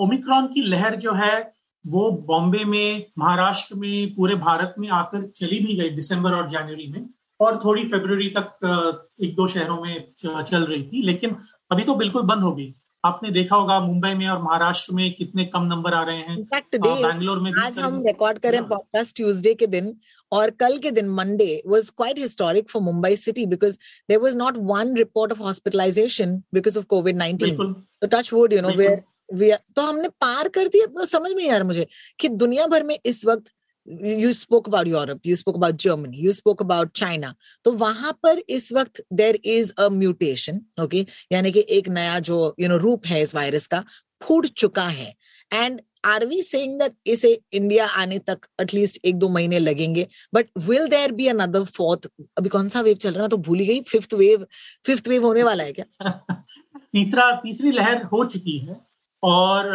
ओमिक्रॉन 0.05 0.47
की 0.47 0.61
लहर 0.63 0.97
जो 0.97 1.13
है 1.15 1.53
वो 1.85 2.11
बॉम्बे 2.27 2.65
में 2.65 3.07
महाराष्ट्र 3.19 3.75
में 3.75 4.15
पूरे 4.15 4.35
भारत 4.35 4.75
में 4.79 4.89
आकर 4.91 5.27
चली 5.37 5.59
भी 5.59 5.77
गई 5.77 5.91
दिसंबर 5.91 6.35
और 6.35 6.49
जनवरी 6.51 6.87
में 6.87 7.09
और 7.41 7.61
थोड़ी 7.65 7.85
फेब्रवरी 7.85 8.29
तक 8.29 9.09
एक 9.23 9.35
दो 9.35 9.47
शहरों 9.47 9.81
में 9.81 10.13
चल 10.19 10.65
रही 10.65 10.83
थी 10.83 11.03
लेकिन 11.03 11.37
अभी 11.71 11.85
तो 11.85 11.95
बिल्कुल 11.95 12.23
बंद 12.23 12.43
हो 12.43 12.53
गई। 12.55 12.75
आपने 13.05 13.31
देखा 13.31 13.57
होगा 13.57 13.79
मुंबई 13.81 14.15
में 14.15 14.27
और 14.29 14.43
महाराष्ट्र 14.43 14.95
में 14.95 15.13
कितने 15.13 15.45
कम 15.45 15.63
नंबर 15.67 15.95
आ 15.95 16.03
रहे 16.03 16.17
हैं। 16.19 16.43
बैंगलोर 16.75 17.41
में 17.41 17.51
आज 17.63 17.79
हम 17.79 18.03
रिकॉर्ड 18.07 18.39
करें 18.39 18.63
पॉडकास्ट 18.69 19.17
ट्यूसडे 19.17 19.55
के 19.55 19.67
दिन 19.67 19.95
और 20.33 20.51
कल 20.61 20.77
के 20.79 20.91
दिन 20.91 21.09
Monday 21.11 21.63
was 21.67 21.91
quite 21.97 22.19
historic 22.19 22.71
for 22.71 22.83
Mumbai 22.83 23.17
city 23.17 23.47
because 23.47 23.77
there 24.09 24.21
was 24.21 24.37
not 24.37 24.57
one 24.73 24.97
report 24.97 25.33
of 25.33 25.41
hospitalisation 25.43 26.37
because 26.55 26.79
of 26.79 26.85
Covid 26.87 27.17
nineteen 27.17 27.57
तो 27.73 28.07
touch 28.07 28.33
wood 28.33 28.53
you 28.53 28.61
know 28.61 28.77
where 28.77 29.59
तो 29.77 29.83
हमने 29.83 30.09
पार 30.21 30.49
कर 30.55 30.69
दिया। 30.69 31.05
समझ 31.07 31.33
में 31.33 31.45
यार 31.45 31.63
मुझे 31.65 31.87
कि 32.21 32.29
दुनिया 32.29 32.67
भर 32.67 32.83
में 32.83 32.99
इस 33.07 33.25
वक्त 33.27 33.51
you 33.89 34.33
spoke 34.33 34.69
about 34.69 34.89
Europe 34.89 35.27
you 35.27 35.37
spoke 35.37 35.57
about 35.57 35.75
Germany 35.83 36.17
you 36.17 36.33
spoke 36.33 36.61
about 36.63 36.91
China 36.97 37.35
तो 37.65 37.73
वहाँ 37.79 38.13
पर 38.23 38.43
इस 38.49 38.73
वक्त 38.73 39.03
there 39.13 39.39
is 39.45 39.73
a 39.79 39.89
mutation 39.89 40.61
okay 40.83 41.05
यानी 41.33 41.53
कि 41.53 41.65
एक 41.69 41.89
नया 41.89 42.19
जो 42.21 42.37
यू 42.37 42.65
you 42.65 42.69
नो 42.69 42.75
know, 42.75 42.85
रूप 42.85 43.07
है 43.07 43.23
इस 43.23 43.35
वायरस 43.35 43.67
का 43.67 43.85
फूट 44.23 44.47
चुका 44.47 44.87
है। 44.89 45.15
And 45.51 45.81
are 46.05 46.27
we 46.27 46.43
saying 46.43 46.79
that 46.79 46.95
इसे 47.07 47.41
इंडिया 47.53 47.87
आने 47.87 48.19
तक 48.19 48.47
एटलीस्ट 48.61 48.99
एक 49.05 49.17
दो 49.17 49.29
महीने 49.29 49.59
लगेंगे? 49.59 50.07
But 50.35 50.47
will 50.59 50.89
there 50.89 51.13
be 51.13 51.27
another 51.27 51.65
fourth 51.65 52.09
अभी 52.39 52.49
कौन 52.49 52.69
सा 52.69 52.81
वेव 52.81 52.97
चल 52.97 53.13
रहा 53.13 53.23
है? 53.23 53.29
तो 53.29 53.37
भूली 53.37 53.67
गई। 53.67 53.81
फिफ्थ 53.81 54.15
वेव 54.15 54.47
फिफ्थ 54.87 55.09
वेव 55.09 55.27
होने 55.27 55.43
वाला 55.43 55.65
है 55.65 55.73
क्या? 55.73 56.11
तीसरा, 56.93 57.31
तीसरी 57.33 57.71
लहर 57.71 58.03
हो 58.03 58.25
चुकी 58.25 58.59
है 58.59 58.81
और 59.23 59.69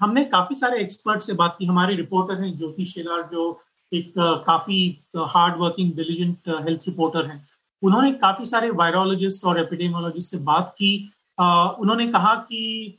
हमने 0.00 0.24
काफ़ी 0.24 0.56
सारे 0.56 0.80
एक्सपर्ट 0.80 1.22
से 1.22 1.32
बात 1.32 1.56
की। 1.58 1.66
हमारे 1.66 1.96
रिपोर्टर 1.96 2.42
हैं 2.42 2.58
ज्योति 2.58 2.84
शेलार, 2.84 3.28
जो 3.32 3.62
एक 3.94 4.12
काफ़ी 4.46 5.04
hard 5.16 5.54
working 5.58 5.92
diligent 5.92 6.38
health 6.48 6.80
reporter 6.88 7.26
हैं। 7.26 7.48
उन्होंने 7.82 8.12
काफ़ी 8.12 8.44
सारे 8.44 8.70
वायरोलॉजिस्ट 8.70 9.44
और 9.44 9.60
एपिडेमोलॉजिस्ट 9.60 10.30
से 10.30 10.38
बात 10.38 10.74
की। 10.78 11.10
उन्होंने 11.80 12.06
कहा 12.06 12.34
कि 12.34 12.98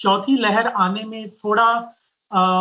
चौथी 0.00 0.36
लहर 0.36 0.66
आने 0.66 1.02
में 1.04 1.30
थोड़ा 1.44 1.68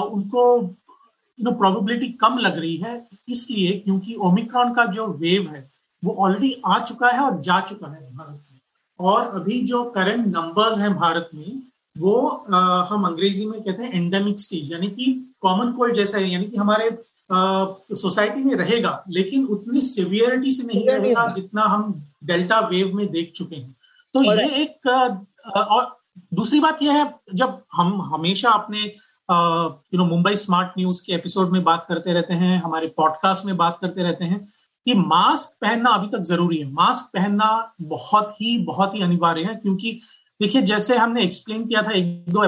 उनको 0.06 0.44
यू 0.62 1.44
नो 1.44 1.51
प्रोबेबिलिटी 1.51 2.07
कम 2.21 2.38
लग 2.38 2.57
रही 2.59 2.75
है 2.77 2.95
इसलिए 3.29 3.71
क्योंकि 3.79 4.15
ओमिक्रॉन 4.27 4.73
का 4.73 4.85
जो 4.94 5.07
वेव 5.19 5.50
है 5.56 5.69
वो 6.03 6.15
ऑलरेडी 6.19 6.56
आ 6.65 6.79
चुका 6.79 7.09
है 7.09 7.19
और 7.21 7.39
जा 7.41 7.59
चुका 7.62 7.88
है 7.88 8.01
भारत 8.15 8.41
में। 8.51 8.59
और 9.00 9.27
अभी 9.35 9.62
जो 9.67 9.83
करंट 9.91 10.25
नंबर्स 10.27 10.77
हैं 10.79 10.94
भारत 10.95 11.29
में 11.33 11.62
वो 11.95 12.15
आ, 12.27 12.83
हम 12.83 13.06
अंग्रेज़ी 13.07 13.45
में 13.45 13.61
कहते 13.61 13.83
हैं 13.83 13.94
एंडेमिक 13.94 14.39
स्टेज 14.39 14.71
यानी 14.71 14.88
कि 14.89 15.06
कॉमन 15.41 15.71
कोल्ड 15.71 15.95
जैसा 15.95 16.18
है 16.18 16.29
यानी 16.29 16.45
कि 16.45 16.57
हमारे 16.57 16.89
सोसाइटी 17.31 18.44
में 18.44 18.56
रहेगा 18.56 19.03
लेकिन 19.09 19.45
उतनी 19.56 19.81
सिवियरिटी 19.81 20.51
से 20.51 20.63
नहीं 20.63 20.88
रहेगा 20.89 21.27
जितना 21.35 21.63
हम 21.63 21.94
डेल्टा 22.23 22.59
वेव 22.68 22.95
में 22.95 23.07
देख 23.11 23.31
चुके 23.35 23.56
हैं। 23.56 23.75
तो 24.15 24.23
ये 24.23 24.47
एक 24.61 24.88
और 24.88 25.95
दूसरी 26.33 26.59
बात 26.59 26.79
यह 26.81 26.94
है, 26.94 27.13
जब 27.33 27.62
हम 27.73 28.01
हमेशा 28.13 28.50
अपने 28.50 28.81
you 28.81 29.97
know 29.97 30.06
Mumbai 30.06 30.35
smart 30.35 30.71
news 30.79 31.01
के 31.06 31.13
एपिसोड 31.13 31.51
में 31.51 31.63
बात 31.63 31.85
करते 31.89 32.13
रहते 32.13 32.33
हैं, 32.33 32.62
हमारे 32.62 32.88
पॉडकास्ट 32.97 33.45
में 33.45 33.56
बात 33.57 33.77
करते 33.81 34.03
रहते 34.03 34.25
हैं, 34.25 34.39
कि 34.88 34.94
मास्क 34.95 35.57
पहनना 35.62 35.89
अभी 35.89 36.07
तक 36.07 36.23
ज़रूरी 36.23 36.57
है। 36.57 36.71
मास्क 36.71 37.09
पहनना 37.13 37.73
बहुत 37.81 38.33
ही 38.41 38.57
बहुत 38.65 38.95
ही 38.95 39.01
अनिवार्य 39.03 39.44
है, 39.44 39.56
क्योंकि 39.56 39.91
देखिए, 40.39 40.62
जैसे 40.62 40.97
हमने 40.97 41.23
एक्सप्लेन 41.23 41.66
किया 41.68 41.81
था 41.81 41.92
एक 41.92 42.30
दो 42.30 42.47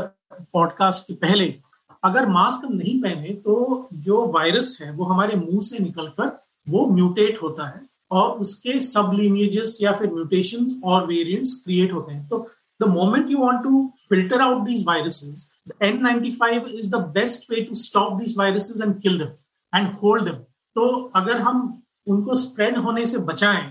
पॉडकास्ट 0.53 1.07
के 1.07 1.13
पहले, 1.17 1.53
अगर 2.03 2.25
मास्क 2.29 2.67
नहीं 2.71 3.01
पहने 3.01 3.33
तो 3.35 3.87
जो 3.93 4.25
वायरस 4.31 4.77
है, 4.81 4.91
वो 4.91 5.05
हमारे 5.05 5.35
मुँह 5.35 5.61
से 5.61 5.79
निकलकर 5.79 6.37
वो 6.67 6.85
म्यूटेट 6.87 7.41
होता 7.43 7.67
है 7.67 7.81
और 8.11 8.29
उसके 8.39 8.79
सब 8.79 9.11
लिनिएजेस 9.13 9.77
या 9.81 9.91
फिर 9.91 10.13
म्यूटेशन 10.13 10.81
और 10.83 11.05
वेरिएंट्स 11.07 11.53
क्रिएट 11.63 11.93
होते 11.93 12.13
हैं। 12.13 12.27
तो 12.27 12.47
the 12.79 12.87
moment 12.89 13.31
you 13.31 13.37
want 13.39 13.63
to 13.63 13.85
filter 14.09 14.41
out 14.41 14.65
these 14.67 14.83
viruses 14.87 15.49
N95 15.83 16.67
is 16.69 16.89
the 16.91 16.95
best 17.15 17.51
way 17.51 17.61
to 17.61 17.75
stop 17.75 18.13
these 18.19 18.37
viruses 18.37 18.81
and 18.81 19.01
kill 19.01 19.17
them 19.19 19.79
and 19.79 19.91
hold 20.03 20.23
them 20.25 20.35
तो 20.75 20.87
अगर 21.15 21.41
हम 21.41 21.61
उनको 22.07 22.35
स्प्रेड 22.41 22.77
होने 22.77 23.05
से 23.05 23.17
बचाएँ 23.25 23.63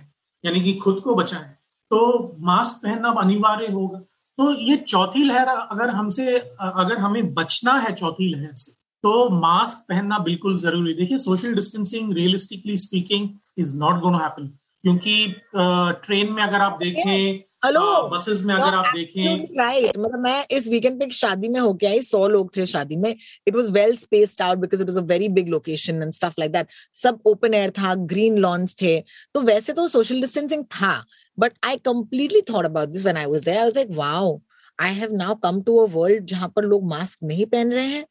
यानी 0.45 0.61
कि 0.61 0.75
खुद 0.79 1.01
को 1.05 1.15
बचाएँ 1.15 1.49
तो 1.91 1.99
मास्क 2.47 2.83
पहनना 2.83 3.09
अनिवार्य 3.21 3.67
होगा। 3.73 3.99
तो 4.39 4.51
ये 4.63 4.77
चौथी 4.79 5.23
लहर 5.25 5.49
अगर 5.49 5.91
हमसे 5.91 6.37
अगर 6.37 6.99
हमें 6.99 7.33
बचना 7.35 7.73
है 7.81 7.93
चौथी 7.95 8.29
लहर 8.35 8.55
से 8.55 8.73
तो 9.05 9.29
मास्क 9.31 9.85
पहनना 9.89 10.19
बिल्कुल 10.19 10.59
ज़रूरी। 10.59 10.95
देखिए 10.95 11.19
social 11.19 11.55
distancing 11.55 12.13
realistically 12.15 12.77
speaking 12.77 13.29
is 13.59 13.77
not 13.79 14.01
gonna 14.01 14.19
happen 14.19 14.47
क्योंकि 14.85 15.27
ट्रेन 15.55 16.33
में 16.33 16.43
अगर 16.43 16.61
आप 16.61 16.79
देखें 16.83 17.39
हेलो 17.67 18.09
बसेस 18.09 18.41
में 18.47 18.55
अगर 18.55 18.75
आप 18.75 18.93
देखें 18.95 19.57
राइट 19.59 19.97
मतलब 19.99 20.21
मैं 20.23 20.45
इस 20.57 20.69
वीकेंड 20.69 20.99
पे 20.99 21.05
एक 21.05 21.13
शादी 21.13 21.49
में 21.49 21.59
होके 21.61 21.87
आई 21.87 22.01
सौ 22.03 22.27
लोग 22.29 22.57
थे 22.57 22.67
शादी 22.67 22.97
में। 22.97 23.09
It 23.11 23.55
was 23.55 23.71
well 23.73 23.97
spaced 23.97 24.43
out 24.43 24.59
because 24.59 24.83
it 24.83 24.89
was 24.89 24.99
a 24.99 25.03
very 25.07 25.29
big 25.39 25.49
location 25.49 26.03
and 26.03 26.13
stuff 26.13 26.35
like 26.39 26.53
that 26.53 26.67
सब 26.95 27.19
ओपन 27.27 27.55
एयर 27.55 27.71
था 27.79 27.95
ग्रीन 28.13 28.39
लॉन्स 28.39 28.77
थे। 28.83 28.99
तो 29.35 29.41
वैसे 29.43 29.73
तो 29.73 29.89
सोशल 29.89 30.21
डिस्टेंसिंग 30.21 30.65
था 30.65 30.95
but 31.39 31.53
I 31.65 31.77
completely 31.89 32.43
thought 32.51 32.67
about 32.67 32.93
this 32.93 33.09
when 33.09 33.19
I 33.25 33.27
was 33.33 33.49
there. 33.49 33.63
I 33.63 33.71
was 33.71 33.79
like, 33.81 33.97
wow, 34.03 34.39
I 34.79 34.95
have 34.95 35.13
now 35.17 35.35
come 35.43 35.61
to 35.63 35.77
a 35.79 35.87
world 35.93 36.25
जहाँ 36.29 36.49
पर 36.57 36.65
लोग 36.65 36.87
मास्क 36.89 37.19
नहीं 37.25 37.45
पहन 37.47 37.73
रहे 37.73 37.87
हैं। 37.87 38.05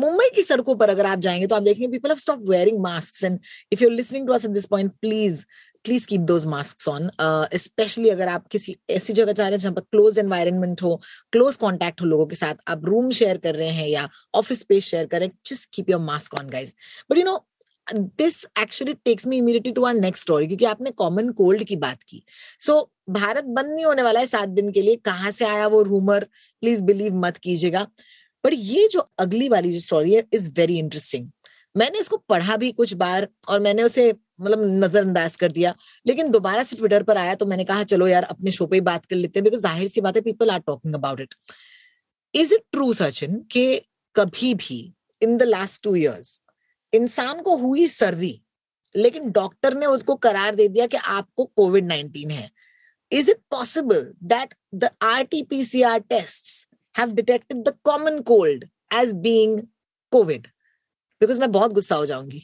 मुंबई 0.00 0.28
uh, 0.28 0.34
की 0.34 0.42
सड़कों 0.42 0.74
पर 0.74 0.90
अगर 0.90 1.06
आप 1.06 1.18
जाएँगे 1.18 1.46
तो 1.46 1.54
आप 1.54 1.62
देखेंगे 1.62 1.88
people 1.92 2.08
have 2.08 2.18
stop 2.18 2.48
wearing 2.48 2.78
mask 2.82 3.24
and 3.24 3.38
if 3.72 3.82
you 3.84 3.88
listening 3.90 4.26
to 4.26 4.32
us 4.32 4.44
at 4.44 4.50
this 4.50 4.66
point 4.66 4.92
please 5.00 5.44
please 5.84 6.06
keep 6.06 6.20
those 6.20 6.46
masks 6.46 6.88
on 6.88 7.10
specially 7.56 8.08
अगर 8.08 8.28
आप 8.28 8.46
किसी 8.46 8.74
ऐसी 8.90 9.12
जगह 9.12 9.32
जा 9.32 9.42
रहे 9.42 9.52
हैं 9.52 9.58
जहाँ 9.58 9.74
पर 9.74 9.80
क्लोज 9.80 10.18
एनवायरमेंट 10.18 10.82
हो 10.82 10.94
क्लोज 11.32 11.56
कॉन्टैक्ट 11.56 12.00
हो 12.00 12.06
लोगों 12.06 12.26
के 12.26 12.36
साथ 12.36 12.54
आप 12.68 12.84
रूम 12.84 13.10
शेयर 13.10 13.38
कर 13.38 13.54
रहे 13.54 13.70
हैं 13.70 13.88
या 13.88 14.08
ऑफ़िस 14.34 14.60
स्पेस 14.60 14.84
शेयर 14.84 15.06
कर 15.06 15.18
रहे 15.18 15.28
हैं 15.28 15.38
just 15.46 15.74
keep 15.74 15.90
your 15.90 16.00
mask 16.00 16.34
on 16.40 16.48
guys 16.50 16.74
but 17.10 17.18
you 17.18 17.24
know 17.24 17.38
this 17.86 18.44
actually 18.60 18.94
takes 19.04 19.26
me 19.26 19.36
immediately 19.38 19.72
to 19.72 19.84
our 19.84 19.94
next 19.94 20.22
story 20.22 20.46
क्योंकि 20.46 20.64
आपने 20.64 20.90
कॉमन 20.90 21.30
कोल्ड 21.32 21.64
की 21.64 21.76
बात 21.76 22.02
की। 22.02 22.22
सो 22.60 22.72
so, 22.72 23.14
भारत 23.14 23.44
बंद 23.46 23.72
नहीं 23.72 23.84
होने 23.84 24.02
वाला 24.02 24.20
है 24.20 24.26
सात 24.26 24.48
दिन 24.48 24.70
के 24.72 24.82
लिए। 24.82 24.96
कहाँ 24.96 25.30
से 25.30 25.44
आया 25.44 25.66
वो 25.66 25.82
रूमर 25.82 26.24
प्लीज़ 26.62 26.82
बिलीव 26.82 27.14
मत 27.16 27.36
कीजिएगा। 27.36 27.86
बट 28.44 28.52
ये 28.54 28.88
जो 28.92 29.00
अगली 29.18 29.48
वाली 29.48 29.72
जो 29.72 29.80
स्टोरी 29.80 30.14
है 30.14 30.24
इज़ 30.34 30.50
वेरी 30.50 30.78
इंटरेस्टिंग 30.78 31.28
मैंने 31.74 31.98
इसको 31.98 32.16
पढ़ा 32.28 32.56
भी 32.56 32.70
कुछ 32.72 32.92
बार 32.94 33.28
और 33.48 33.60
मैंने 33.60 33.82
उसे 33.82 34.12
मतलब 34.38 34.62
नजरअंदाज 34.84 35.36
कर 35.36 35.52
दिया। 35.52 35.74
लेकिन 36.06 36.30
दोबारा 36.30 36.62
से 36.62 36.76
ट्विटर 36.76 37.02
पर 37.02 37.16
आया 37.18 37.34
तो 37.34 37.46
मैंने 37.46 37.64
कहा, 37.64 37.82
चलो 37.84 38.06
यार, 38.08 38.22
अपने 38.24 38.50
शो 38.50 38.66
पे 38.66 38.76
ही 38.76 38.80
बात 38.82 39.06
कर 39.06 39.16
लेते 39.16 39.38
हैं 39.38 39.44
बिकॉज़ 39.44 39.62
ज़ाहिर 39.62 39.88
सी 39.88 40.00
बात 40.00 40.16
है 40.16 40.22
people 40.22 40.50
are 40.50 40.60
talking 40.60 40.94
about 40.94 41.20
it 41.20 41.34
is 42.34 42.54
it 42.54 42.62
true 42.72 42.92
Sachin 42.94 43.38
के 43.52 43.66
कभी 44.16 44.54
भी 44.56 44.78
in 45.22 45.36
the 45.36 45.42
last 45.44 45.82
two 45.82 45.94
years 45.96 46.40
इंसान 46.92 47.40
को 47.42 47.56
हुई 47.56 47.86
सर्दी, 47.88 48.40
लेकिन 48.94 49.30
डॉक्टर 49.32 49.74
ने 49.74 49.86
उसको 49.86 50.14
करार 50.24 50.54
दे 50.54 50.68
दिया 50.68 50.86
कि 50.86 50.96
आपको 50.96 51.44
कोविड 51.46 51.84
नाइनटीन 51.86 52.30
है। 52.30 52.50
Is 53.12 53.30
it 53.30 53.40
possible 53.50 54.12
that 54.24 54.54
the 54.74 54.90
R 55.04 55.22
T 55.24 55.42
P 55.42 55.64
C 55.64 55.82
R 55.84 55.98
test 56.00 56.68
have 56.94 57.12
detected 57.14 57.62
the 57.64 57.72
common 57.84 58.20
cold 58.22 58.64
as 58.94 59.12
being 59.22 59.60
Covid 60.12 60.46
because 61.20 61.40
मैं 61.40 61.50
बहुत 61.52 61.72
गुस्सा 61.72 61.96
हो 61.96 62.06
जाऊँगी। 62.06 62.42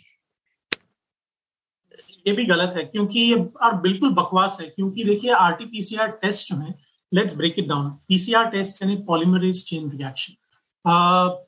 ये 2.28 2.32
भी 2.32 2.44
गलत 2.44 2.74
है 2.76 2.84
क्योंकि 2.84 3.20
ये 3.20 3.34
और 3.62 3.80
बिल्कुल 3.80 4.10
बकवास 4.10 4.58
है 4.60 4.68
क्योंकि 4.68 5.04
देखिए 5.04 5.30
आरटीपीसीआर 5.30 6.08
टेस्ट 6.08 6.48
जो 6.48 6.56
है 6.56 6.74
let's 7.14 7.36
break 7.36 7.54
it 7.58 7.68
down 7.68 7.90
PCR 8.08 8.44
test 8.44 8.82
यानी 8.82 8.96
polymerase 8.96 9.64
chain 9.64 9.90
reaction 9.90 10.34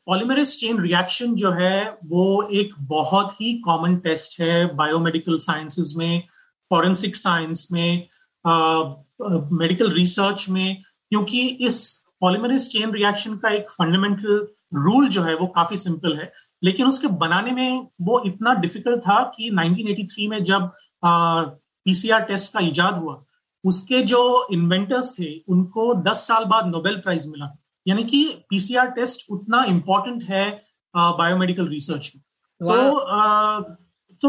polymerase 0.07 0.57
chain 0.61 0.81
reaction 0.81 1.35
जो 1.35 1.51
है 1.51 1.99
वो 2.05 2.49
एक 2.53 2.75
बहुत 2.81 3.41
ही 3.41 3.53
कॉमन 3.59 3.97
टेस्ट 3.97 4.41
है 4.41 4.75
बायोमेडिकल 4.75 5.39
साइंसेज 5.39 5.95
में 5.97 6.23
फॉरेंसिक 6.71 7.17
साइंस 7.17 7.69
में 7.73 8.09
मेडिकल 8.47 9.89
uh, 9.89 9.95
रिसर्च 9.95 10.49
में 10.49 10.83
क्योंकि 11.11 11.47
इस 11.47 12.07
पॉलीमरेज 12.21 12.69
चेन 12.69 12.93
रिएक्शन 12.93 13.37
का 13.37 13.51
एक 13.51 13.71
फंडामेंटल 13.71 14.49
रूल 14.75 15.09
जो 15.09 15.23
है 15.23 15.35
वो 15.37 15.47
काफ़ी 15.47 15.77
सिंपल 15.77 16.17
है। 16.17 16.33
लेकिन 16.63 16.87
उसके 16.87 17.09
बनाने 17.09 17.51
में 17.51 17.89
वो 18.01 18.23
इतना 18.27 18.55
डिफ़िकल्ट 18.55 19.01
था 19.01 19.23
कि 19.37 19.51
1983 19.51 20.29
में 20.29 20.45
जब 20.45 20.71
पीसीआर 21.05 22.21
टेस्ट 22.21 22.53
का 22.53 22.61
इजाद 22.61 22.95
हुआ 22.95 23.23
उसके 23.65 24.03
जो 24.03 24.49
इन्वेंटर्स 24.53 25.15
थे 25.19 25.31
उनको 25.49 25.95
10 26.03 26.27
साल 26.29 26.45
बाद 26.45 26.67
नोबेल 26.67 26.97
प्राइज 26.97 27.27
मिला। 27.27 27.57
यानी 27.89 28.05
कि 28.05 28.25
पीसीआर 28.51 28.87
टेस्ट 28.91 29.31
उतना 29.31 29.65
इंपॉर्टेंट 29.65 30.23
है 30.25 30.63
बायोमेडिकल 30.97 31.69
रिसर्च 31.69 32.13
में। 32.17 32.23
तो 32.63 33.77
so 34.23 34.29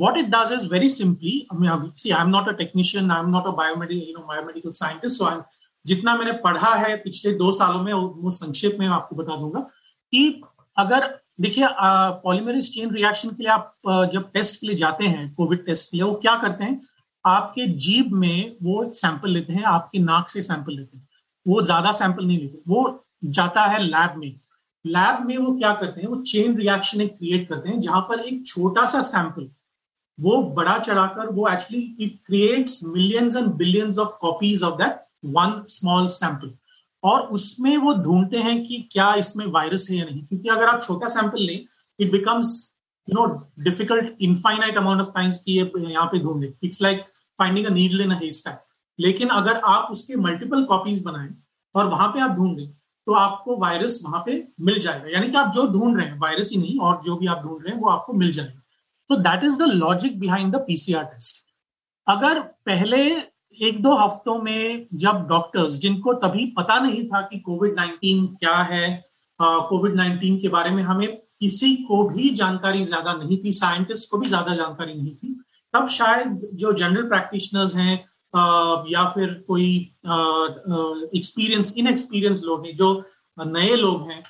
what 0.00 0.16
it 0.16 0.28
does 0.30 0.50
is 0.50 0.64
very 0.64 0.88
simply 0.88 1.30
i 1.50 1.56
mean 1.58 1.80
see 1.96 2.12
i'm 2.12 2.28
not 2.30 2.48
a 2.50 2.52
technician 2.58 3.10
i'm 3.10 3.30
not 3.30 3.46
a 3.46 3.52
biomedical 3.52 4.04
you 4.08 4.14
know 4.18 4.26
biomedical 4.28 4.72
scientist 4.72 5.20
so 5.20 5.26
i'm 5.26 5.42
जितना 5.86 6.16
मैंने 6.16 6.32
पढ़ा 6.32 6.74
है 6.74 6.96
पिछले 6.96 7.32
दो 7.32 7.52
सालों 7.52 7.82
में 7.82 7.92
वो 7.92 8.30
संक्षेप 8.30 8.76
में 8.80 8.86
आपको 8.86 9.16
बता 9.16 9.36
दूँगा 9.36 9.60
कि 10.12 10.42
अगर 10.76 11.21
देखिए 11.38 11.66
पॉलीमरेज 12.24 12.70
चेन 12.74 12.90
रिएक्शन 12.94 13.28
के 13.28 13.42
लिए 13.42 13.52
आप 13.52 13.74
जब 14.12 14.30
टेस्ट 14.32 14.60
के 14.60 14.66
लिए 14.66 14.76
जाते 14.76 15.04
हैं 15.04 15.32
कोविड 15.34 15.64
टेस्ट 15.66 15.90
के 15.90 15.96
लिए, 15.96 16.04
वो 16.06 16.14
क्या 16.14 16.36
करते 16.36 16.64
हैं? 16.64 16.80
आपके 17.24 17.66
जीभ 17.78 18.12
में 18.14 18.56
वो 18.62 18.88
सैंपल 18.94 19.30
लेते 19.30 19.52
हैं, 19.52 19.62
आपके 19.64 19.98
नाक 19.98 20.28
से 20.28 20.42
सैंपल 20.42 20.72
लेते 20.72 20.96
हैं। 20.96 21.08
वो 21.46 21.62
ज़्यादा 21.62 21.92
सैंपल 21.92 22.26
नहीं 22.26 22.38
लेते, 22.38 22.58
वो 22.68 23.04
जाता 23.26 23.64
है 23.66 23.82
लैब 23.82 24.16
में। 24.18 24.32
लैब 24.84 25.26
में 25.26 25.36
वो 25.38 25.56
क्या 25.58 25.72
करते 25.74 26.00
हैं? 26.00 26.08
वो 26.08 26.16
चेन 26.22 26.56
रिएक्शन 26.56 27.00
एक 27.00 27.16
क्रिएट 27.16 27.48
करते 27.48 27.68
हैं, 27.68 27.80
जहाँ 27.80 28.00
पर 28.08 28.20
एक 28.20 28.46
छोटा 28.46 28.86
सा 28.86 29.00
सैंपल 29.02 29.50
वो 30.18 30.42
बड़ा 30.54 30.78
चढ़ाकर, 30.78 31.28
वो 31.28 31.48
actually 31.48 31.82
it 32.00 32.18
creates 32.26 32.80
millions 32.86 33.36
and 33.36 33.46
billions 33.54 33.98
of 33.98 34.16
copies 34.20 34.62
of 34.62 34.74
that 34.78 35.00
one 35.36 35.62
small 35.68 36.06
sample 36.10 36.54
और 37.02 37.20
उसमें 37.28 37.76
वो 37.76 37.94
ढूंढते 37.94 38.38
हैं 38.38 38.62
कि 38.64 38.78
क्या 38.92 39.14
इसमें 39.14 39.46
वायरस 39.46 39.86
है 39.90 39.96
या 39.96 40.04
नहीं। 40.04 40.22
क्योंकि 40.22 40.48
अगर 40.48 40.64
आप 40.64 40.82
छोटा 40.82 41.06
सैंपल 41.06 41.42
लें 41.42 41.64
it 41.98 42.12
becomes 42.12 42.52
you 43.08 43.14
know 43.14 43.26
difficult 43.60 44.22
infinite 44.22 44.76
amount 44.78 45.00
of 45.00 45.08
times 45.14 45.38
की 45.38 45.58
ये 45.58 45.70
यहाँ 45.78 46.06
पे 46.06 46.18
ढूंढे। 46.18 46.52
It's 46.64 46.82
like 46.82 47.00
finding 47.38 47.66
a 47.66 47.70
needle 47.70 48.00
in 48.00 48.18
लेकिन 48.98 49.28
अगर 49.30 49.60
आप 49.66 49.88
उसके 49.90 50.16
मल्टीपल 50.18 50.64
कॉपीज 50.64 51.02
बनाएँ 51.02 51.34
और 51.74 51.88
वहाँ 51.88 52.08
पे 52.08 52.20
आप 52.20 52.30
ढूंढें 52.30 52.66
तो 53.06 53.12
आपको 53.14 53.56
वायरस 53.56 54.00
वहाँ 54.04 54.22
पे 54.26 54.32
मिल 54.60 54.78
जाएगा। 54.80 55.08
यानी 55.10 55.28
कि 55.28 55.36
आप 55.36 55.52
जो 55.52 55.66
ढूंढ 55.68 55.96
रहे 55.96 56.06
हैं 56.06 56.18
वायरस 56.18 56.50
ही 56.52 56.58
नहीं, 56.58 56.78
और 56.78 57.00
जो 57.04 57.16
भी 57.16 57.26
आप 57.26 57.42
ढूंढ 57.42 57.62
रहे 57.64 57.74
हैं, 57.74 57.80
वो 57.80 57.88
आपको 57.88 58.12
मिल 58.12 58.32
जाएगा। 58.32 58.60
तो 59.10 59.16
that 59.18 59.44
is 59.44 59.58
the 59.58 59.66
logic 59.72 60.18
behind 60.20 60.52
the 60.52 60.58
PCR 60.58 61.04
test 61.04 61.44
अगर 62.06 62.40
पहले 62.40 63.02
एक 63.60 63.82
दो 63.82 63.94
हफ्तों 63.96 64.38
में 64.42 64.86
जब 64.94 65.26
डॉक्टर्स 65.28 65.78
जिनको 65.80 66.12
तभी 66.20 66.46
पता 66.58 66.78
नहीं 66.80 67.04
था 67.08 67.20
कि 67.22 67.38
कोविड 67.40 67.74
नाइन्टीन 67.76 68.26
क्या 68.34 68.56
है 68.70 69.02
कोविड 69.40 69.94
नाइन्टीन 69.96 70.38
के 70.40 70.48
बारे 70.48 70.70
में 70.70 70.82
हमें 70.82 71.16
किसी 71.40 71.74
को 71.84 72.02
भी 72.08 72.28
जानकारी 72.30 72.84
ज़्यादा 72.84 73.12
नहीं 73.14 73.38
थी 73.44 73.52
साइंटिस्ट 73.52 74.10
को 74.10 74.18
भी 74.18 74.26
ज़्यादा 74.26 74.54
जानकारी 74.56 74.94
नहीं 74.94 75.14
थी, 75.14 75.34
तब 75.74 75.86
शायद 75.88 76.48
जो 76.54 76.72
जनरल 76.72 77.08
प्रैक्टिशनर्स 77.08 77.74
हैं 77.76 77.94
या 78.90 79.04
फिर 79.14 79.32
कोई 79.48 79.74
एक्सपीरियंस 81.16 81.74
इन 81.76 81.86
एक्सपीरियंस 81.88 82.42
लोग 82.44 82.66
हैं, 82.66 82.76
जो 82.76 83.02
नए 83.38 83.76
लोग 83.76 84.10
हैं 84.10 84.22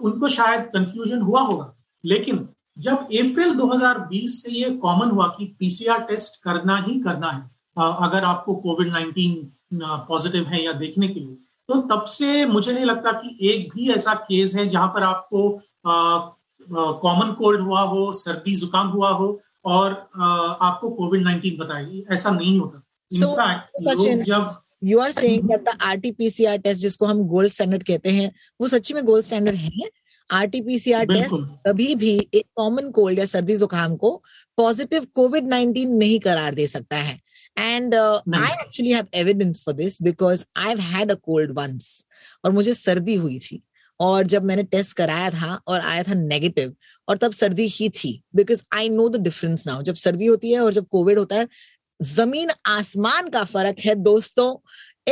उनको 0.00 0.28
शायद 0.30 0.60
कंफ्यूजन 0.74 1.20
हुआ 1.22 1.40
होगा। 1.42 1.72
लेकिन 2.04 2.48
जब 2.78 3.08
अप्रैल 3.14 3.54
2020 3.54 4.42
से 4.42 4.52
ये 4.52 4.70
कॉमन 4.78 5.10
हुआ 5.10 5.26
कि 5.28 5.44
पीसीआर 5.58 6.02
टेस्ट 6.04 6.42
करना 6.44 6.76
ही 6.78 6.98
करना 7.00 7.30
है 7.30 7.50
अगर 7.76 8.24
आपको 8.24 8.54
कोविड 8.54 8.88
नाइन्टीन 8.88 9.50
पॉजिटिव 10.08 10.46
है 10.48 10.64
या 10.64 10.72
देखने 10.72 11.08
के 11.08 11.20
लिए 11.20 11.36
तो 11.68 11.80
तब 11.88 12.04
से 12.04 12.44
मुझे 12.46 12.72
नहीं 12.72 12.84
लगता 12.84 13.12
कि 13.12 13.36
एक 13.48 13.68
भी 13.74 13.90
ऐसा 13.92 14.14
केस 14.14 14.54
है 14.54 14.68
जहाँ 14.68 14.88
पर 14.88 15.02
आपको 15.02 15.48
कॉमन 17.02 17.32
कोल्ड 17.32 17.60
हुआ 17.60 17.80
हो 17.80 18.12
सर्दी 18.12 18.54
जुकाम 18.56 18.88
हुआ 18.88 19.10
हो 19.10 19.40
और 19.64 19.92
आ, 20.16 20.26
आपको 20.26 20.90
कोविड 20.90 21.22
नाइन्टीन 21.24 21.56
बताए 21.58 22.02
ऐसा 22.10 22.30
नहीं 22.30 22.58
होता। 22.60 22.82
इनफैक्ट 23.10 24.24
जब 24.24 24.54
you 24.84 24.98
are 25.00 25.10
saying 25.10 25.48
that 25.48 25.64
the 25.64 25.78
RTPCR 25.82 26.56
test 26.58 26.80
जिसको 26.80 27.06
हम 27.06 27.22
गोल्ड 27.28 27.52
स्टैंडर्ड 27.52 27.82
कहते 27.82 28.10
हैं 28.10 28.30
वो 28.60 28.68
सच्ची 28.68 28.94
में 28.94 29.04
गोल्ड 29.04 29.24
स्टैंडर्ड 29.24 29.56
है? 29.56 29.70
आरटीपीसीआर 30.30 31.04
टेस्ट 31.06 31.34
कभी 31.66 31.94
भी 31.94 32.16
एक 32.34 32.44
कॉमन 32.56 32.90
कोल्ड 32.90 33.18
या 33.18 33.24
सर्दी 33.24 33.56
जुकाम 33.56 33.96
को 33.96 34.22
पॉजिटिव 34.58 35.06
कोविड 35.14 35.48
नाइन्टीन 35.48 35.96
नहीं 35.96 36.18
करार 36.20 36.54
दे 36.54 36.66
सकता 36.66 36.96
है। 36.96 37.20
And 37.56 37.94
I 37.94 38.52
actually 38.52 38.92
have 38.92 39.06
evidence 39.14 39.62
for 39.64 39.74
this 39.74 40.02
because 40.02 40.44
I 40.56 40.68
have 40.68 40.80
had 40.80 41.10
a 41.10 41.14
cold 41.14 41.52
once 41.58 42.04
और 42.44 42.52
मुझे 42.52 42.74
सर्दी 42.74 43.14
हुई 43.14 43.38
थी 43.38 43.62
और 44.00 44.26
जब 44.26 44.44
मैंने 44.44 44.62
टेस्ट 44.62 44.96
कराया 44.96 45.30
था 45.30 45.54
और 45.68 45.80
आया 45.80 46.02
था 46.02 46.14
नेगेटिव 46.14 46.74
और 47.08 47.16
तब 47.16 47.32
सर्दी 47.32 47.66
ही 47.66 47.88
थी 47.88 48.20
because 48.34 48.62
I 48.74 48.88
know 48.88 49.08
the 49.08 49.20
difference 49.22 49.66
now 49.66 49.82
जब 49.82 49.94
सर्दी 49.94 50.26
होती 50.26 50.52
है 50.52 50.60
और 50.60 50.72
जब 50.72 50.86
कोविड 50.88 51.18
होता 51.18 51.36
है 51.36 51.48
ज़मीन 52.00 52.50
आसमान 52.66 53.28
का 53.28 53.44
फ़र्क 53.44 53.78
है 53.78 53.94
दोस्तों। 53.94 54.54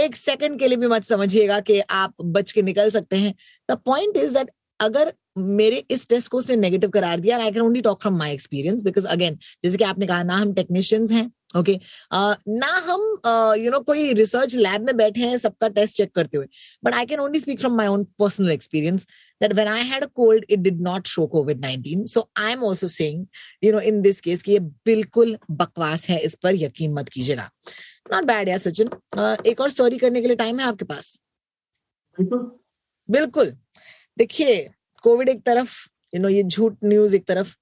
एक 0.00 0.16
सेकंड 0.16 0.58
के 0.58 0.68
लिए 0.68 0.76
भी 0.76 0.86
मत 0.86 1.04
समझिएगा 1.04 1.58
कि 1.60 1.78
आप 1.80 2.14
बच 2.22 2.52
के 2.52 2.62
निकल 2.62 2.90
सकते 2.90 3.16
हैं। 3.16 3.34
द 3.68 3.76
पॉइंट 3.86 4.16
इज़ 4.16 4.34
दैट 4.34 4.50
अगर 4.80 5.12
मेरे 5.38 5.84
इस 5.90 6.08
टेस्ट 6.08 6.30
को 6.30 6.38
उसने 6.38 6.56
नेगेटिव 6.56 6.90
करार 6.90 7.20
दिया 7.20 7.38
I 7.38 7.50
can 7.50 7.62
only 7.62 7.80
talk 7.80 8.00
from 8.02 8.16
my 8.18 8.32
experience 8.32 8.82
because 8.82 9.06
again 9.06 9.38
जैसे 9.62 9.76
कि 9.76 9.84
आपने 9.84 10.06
कहा 10.06 10.22
ना 10.22 10.36
हम 10.36 10.52
टेक्नीशियंस 10.52 11.12
हैं 11.12 11.30
ओके 11.56 11.72
okay. 11.72 11.84
uh, 12.14 12.36
ना 12.48 12.66
हम 12.66 13.00
you 13.00 13.10
uh, 13.30 13.56
know 13.56 13.64
you 13.64 13.70
know, 13.70 13.84
कोई 13.84 14.12
रिसर्च 14.12 14.54
लैब 14.54 14.82
में 14.82 14.96
बैठे 14.96 15.20
हैं 15.20 15.38
सबका 15.38 15.68
टेस्ट 15.68 15.96
चेक 15.96 16.14
करते 16.14 16.36
हुए। 16.36 16.46
But 16.84 16.94
I 16.94 17.06
can 17.06 17.20
only 17.20 17.40
speak 17.40 17.60
from 17.60 17.76
my 17.76 17.86
own 17.86 18.04
personal 18.04 18.50
experience 18.50 19.06
that 19.42 19.52
when 19.56 19.68
I 19.68 19.82
had 19.90 20.04
a 20.04 20.08
cold, 20.20 20.42
it 20.54 20.62
did 20.64 20.80
not 20.86 21.06
show 21.10 21.22
COVID 21.34 21.60
19. 21.60 22.00
So 22.04 22.22
I'm 22.36 22.64
also 22.64 22.86
saying, 22.86 23.20
you 23.64 23.70
know, 23.72 23.82
in 23.90 24.02
this 24.02 24.20
case, 24.20 24.42
कि 24.42 24.52
ये 24.52 24.58
बिल्कुल 24.60 25.38
बकवास 25.50 26.08
है 26.08 26.20
इस 26.20 26.34
पर 26.34 26.54
यकीन 26.54 26.92
मत 26.92 27.08
कीजिएगा 27.08 27.50
नॉट 28.12 28.24
बैड 28.24 28.48
यार 28.48 28.58
सचिन। 28.58 28.88
uh, 28.88 29.46
एक 29.46 29.60
और 29.60 29.70
स्टोरी 29.70 29.98
करने 29.98 30.20
के 30.20 30.26
लिए 30.26 30.36
टाइम 30.36 30.60
है 30.60 30.66
आपके 30.66 30.84
पास? 30.84 31.20
बिल्कुल। 33.10 33.56
देखिए 34.18 34.70
कोविड 35.02 35.28
एक 35.28 35.42
तरफ़ 35.42 35.72
यू 36.14 36.20
नो 36.20 36.28
ये 36.28 36.42
झूठ 36.42 36.76
न्यूज़ 36.84 37.16
एक 37.16 37.26
तरफ़ 37.26 37.56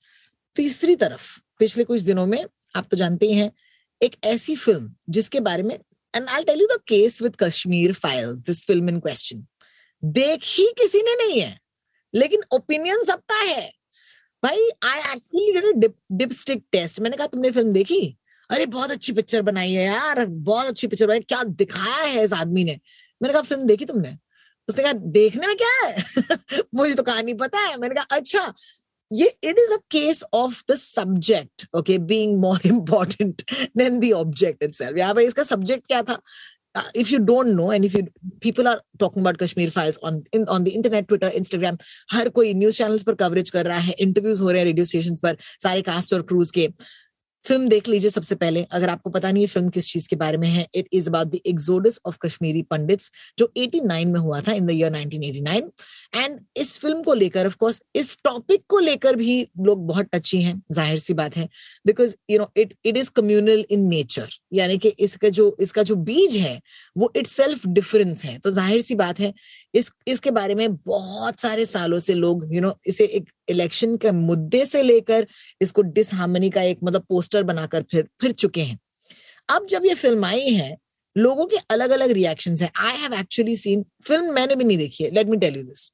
तीसरी 0.56 0.96
तरफ़ 0.96 1.40
पिछले 1.58 1.84
कुछ 1.84 2.00
दिनों 2.00 2.26
में 2.26 2.44
आप 2.76 2.88
तो 2.90 2.96
जानते 2.96 3.26
ही 3.26 3.32
हैं 3.32 3.52
एक 4.02 4.16
ऐसी 4.24 4.56
फ़िल्म 4.56 4.94
जिसके 5.08 5.40
बारे 5.40 5.62
में 5.62 5.74
and 6.14 6.28
I 6.28 6.44
tell 6.44 6.60
you 6.60 6.66
the 6.66 6.78
case 6.88 7.22
with 7.22 7.36
Kashmir 7.36 7.92
files 7.92 8.40
this 8.40 8.66
film 8.66 8.88
in 8.88 9.00
question 9.00 9.46
देखी 10.04 10.66
किसी 10.78 11.02
ने 11.02 11.14
नहीं 11.14 11.40
है, 11.40 11.58
लेकिन 12.14 12.40
ओपिनियन 12.52 13.04
सबका 13.04 13.40
है। 13.40 13.70
भाई 14.42 14.68
आई 14.84 14.98
एक्चुअली 15.14 15.88
डिपस्टिक 16.16 16.64
टेस्ट 16.72 17.00
मैंने 17.00 17.16
कहा, 17.16 17.26
तुमने 17.26 17.50
फ़िल्म 17.50 17.72
देखी? 17.72 18.16
अरे, 18.50 18.66
बहुत 18.66 18.90
अच्छी 18.90 19.12
पिक्चर 19.12 19.42
बनाई 19.42 19.72
है 19.72 19.84
यार, 19.84 20.24
बहुत 20.26 20.66
अच्छी 20.66 20.86
पिक्चर 20.86 21.06
बनाई 21.06 21.20
क्या 21.20 21.42
दिखाया 21.44 22.04
है 22.04 22.24
इस 22.24 22.32
आदमी 22.32 22.64
ने? 22.64 22.78
मैंने 23.22 23.32
कहा 23.32 23.42
फ़िल्म 23.42 23.66
देखी 23.66 23.84
तुमने? 23.84 24.16
उसने 24.68 24.82
कहा, 24.84 24.92
देखने 24.92 25.46
में 25.46 25.56
क्या 25.56 25.86
है? 25.86 26.04
मुझे 26.74 26.94
तो 26.94 27.02
कहानी 27.02 27.34
पता 27.34 27.58
है। 27.58 27.76
मैंने 27.78 27.94
कहा 27.94 28.16
अच्छा 28.16 28.52
ये 29.12 29.26
it 29.44 29.58
is 29.58 29.72
a 29.74 29.76
case 29.90 30.22
of 30.34 30.62
the 30.70 30.74
subject 30.76 31.66
okay 31.76 31.98
being 32.12 32.38
more 32.40 32.66
important 32.66 33.42
than 33.76 33.98
the 34.00 34.12
object 34.12 34.62
itself 34.62 34.98
यहाँ 34.98 35.14
पे 35.14 35.24
इसका 35.24 35.42
सब्जेक्ट 35.54 35.86
क्या 35.86 36.02
था? 36.02 36.20
Uh, 36.74 36.82
if 36.94 37.10
you 37.10 37.18
don't 37.18 37.56
know 37.58 37.66
and 37.74 37.86
if 37.86 37.94
you 37.96 38.00
people 38.40 38.68
are 38.70 38.80
talking 39.02 39.22
about 39.22 39.38
kashmir 39.38 39.70
files 39.70 39.98
on 40.08 40.18
in, 40.38 40.42
on 40.54 40.64
the 40.64 40.72
internet 40.78 41.06
twitter 41.08 41.30
instagram 41.38 41.78
हर 42.12 42.28
कोई 42.38 42.52
news 42.54 42.76
channels 42.78 43.02
पर 43.02 43.14
coverage 43.22 43.50
कर 43.50 43.66
रहा 43.66 43.78
है 43.78 43.94
इंटरव्यूज़ 44.00 44.42
हो 44.42 44.50
रहे 44.50 44.58
हैं 44.58 44.64
रेडियो 44.66 44.84
स्टेशन 44.84 45.14
पर 45.22 45.36
सारे 45.62 45.82
कास्ट 45.82 46.14
और 46.14 46.22
क्रूज 46.22 46.50
के। 46.58 46.68
फ़िल्म 47.44 47.68
देख 47.68 47.88
लीजिए 47.88 48.10
सबसे 48.10 48.34
पहले। 48.34 48.62
अगर 48.72 48.88
आपको 48.90 49.10
पता 49.10 49.30
नहीं 49.32 49.42
है 49.42 49.48
फ़िल्म 49.48 49.68
किस 49.70 49.88
चीज़ 49.88 50.08
के 50.08 50.16
बारे 50.16 50.36
में 50.38 50.48
है 50.48 50.66
it 50.74 50.88
is 50.92 51.08
about 51.08 51.26
the 51.26 51.38
exodus 51.46 52.00
of 52.06 52.16
Kashmiri 52.22 52.62
Pandits 52.70 53.10
जो 53.38 53.50
89 53.58 54.04
में 54.06 54.18
हुआ 54.20 54.40
था 54.40 54.52
इन 54.52 54.66
द 54.66 54.70
ईयर 54.70 54.90
1989 54.92 55.70
एंड 56.14 56.38
इस 56.56 56.76
फ़िल्म 56.78 57.02
को 57.02 57.14
लेकर 57.14 57.46
ऑफ़ 57.46 57.56
कोर्स 57.56 57.80
इस 57.96 58.16
टॉपिक 58.24 58.64
को 58.68 58.78
लेकर 58.78 59.16
भी 59.16 59.40
लोग 59.60 59.86
बहुत 59.86 60.08
टची 60.14 60.40
हैं 60.42 60.60
ज़ाहिर 60.72 60.98
सी 60.98 61.14
बात 61.14 61.36
है। 61.36 61.48
Because 61.86 62.14
you 62.30 62.38
know 62.38 62.50
it 62.56 62.74
it 62.84 62.96
is 62.96 63.10
communal 63.16 63.64
in 63.70 63.88
nature 63.88 64.28
यानी 64.52 64.78
कि 64.78 64.88
इसका 65.00 65.28
जो 65.30 65.54
इसका 65.60 65.82
जो 65.82 65.96
बीज 66.10 66.36
है 66.36 66.60
वो 66.96 67.12
इट 67.16 67.26
सेल्फ 67.26 67.66
डिफरेंस 67.68 68.24
है। 68.24 68.38
तो 68.38 68.50
ज़ाहिर 68.50 68.80
सी 68.82 68.94
बात 68.96 69.20
है 69.20 69.32
इस 69.74 69.90
इसके 70.08 70.30
बारे 70.32 70.54
में 70.54 70.74
बहुत 70.76 71.40
सारे 71.40 71.66
सालों 71.66 71.98
से 71.98 72.14
लोग 72.14 72.44
यू 72.44 72.50
you 72.50 72.62
नो 72.62 72.68
know, 72.68 72.78
इसे 72.86 73.04
एक 73.06 73.30
इलेक्शन 73.48 73.96
के 73.96 74.10
मुद्दे 74.12 74.64
से 74.66 74.82
लेकर 74.82 75.26
इसको 75.60 75.82
डिसहार्मनी 75.94 76.50
का 76.50 76.62
एक 76.64 76.78
मतलब 76.84 77.04
पोस्टर 77.08 77.42
बनाकर 77.44 77.82
फिर 77.92 78.08
फिर 78.20 78.32
चुके 78.34 78.62
हैं। 78.62 78.78
अब 79.48 79.66
जब 79.66 79.86
ये 79.86 79.94
फ़िल्म 79.96 80.24
आई 80.24 80.48
है, 80.50 80.76
लोगों 81.16 81.46
के 81.46 81.56
अलग 81.70 81.90
अलग 81.90 82.10
रिएक्शन 82.12 82.56
है। 82.56 82.70
I 82.78 82.96
have 82.96 83.14
actually 83.14 83.56
seen 83.56 83.84
film 84.06 84.34
मैंने 84.34 84.56
भी 84.56 84.64
नहीं 84.64 84.78
देखी 84.78 85.04
है 85.04 85.10
let 85.10 85.28
me 85.28 85.36
tell 85.38 85.56
you 85.56 85.62
this 85.62 85.90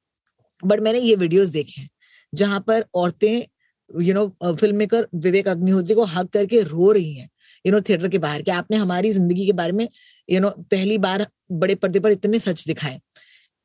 but 0.63 0.79
मैंने 0.79 0.99
ये 0.99 1.15
वीडियोस 1.17 1.49
देखे 1.49 1.81
हैं, 1.81 1.89
जहाँ 2.33 2.59
पर 2.67 2.85
औरतें 2.95 3.45
you 3.91 4.13
know 4.13 4.27
film 4.43 4.75
maker 4.75 5.07
Vivek 5.15 5.47
Agnihotri 5.47 5.95
को 5.95 6.03
हक 6.05 6.29
करके 6.33 6.61
रो 6.63 6.91
रही 6.91 7.13
हैं। 7.13 7.29
यू 7.65 7.71
नो 7.71 7.79
थिएटर 7.81 8.07
के 8.07 8.17
बाहर, 8.17 8.41
कि 8.41 8.51
आपने 8.51 8.77
हमारी 8.77 9.11
ज़िंदगी 9.11 9.45
के 9.45 9.53
बारे 9.53 9.71
में 9.71 9.87
यू 10.29 10.39
नो 10.39 10.49
पहली 10.71 10.97
बार 10.99 11.25
बड़े 11.53 11.75
पर्दे 11.75 11.99
पर 11.99 12.11
इतने 12.11 12.39
सच 12.39 12.65
दिखाए। 12.67 12.99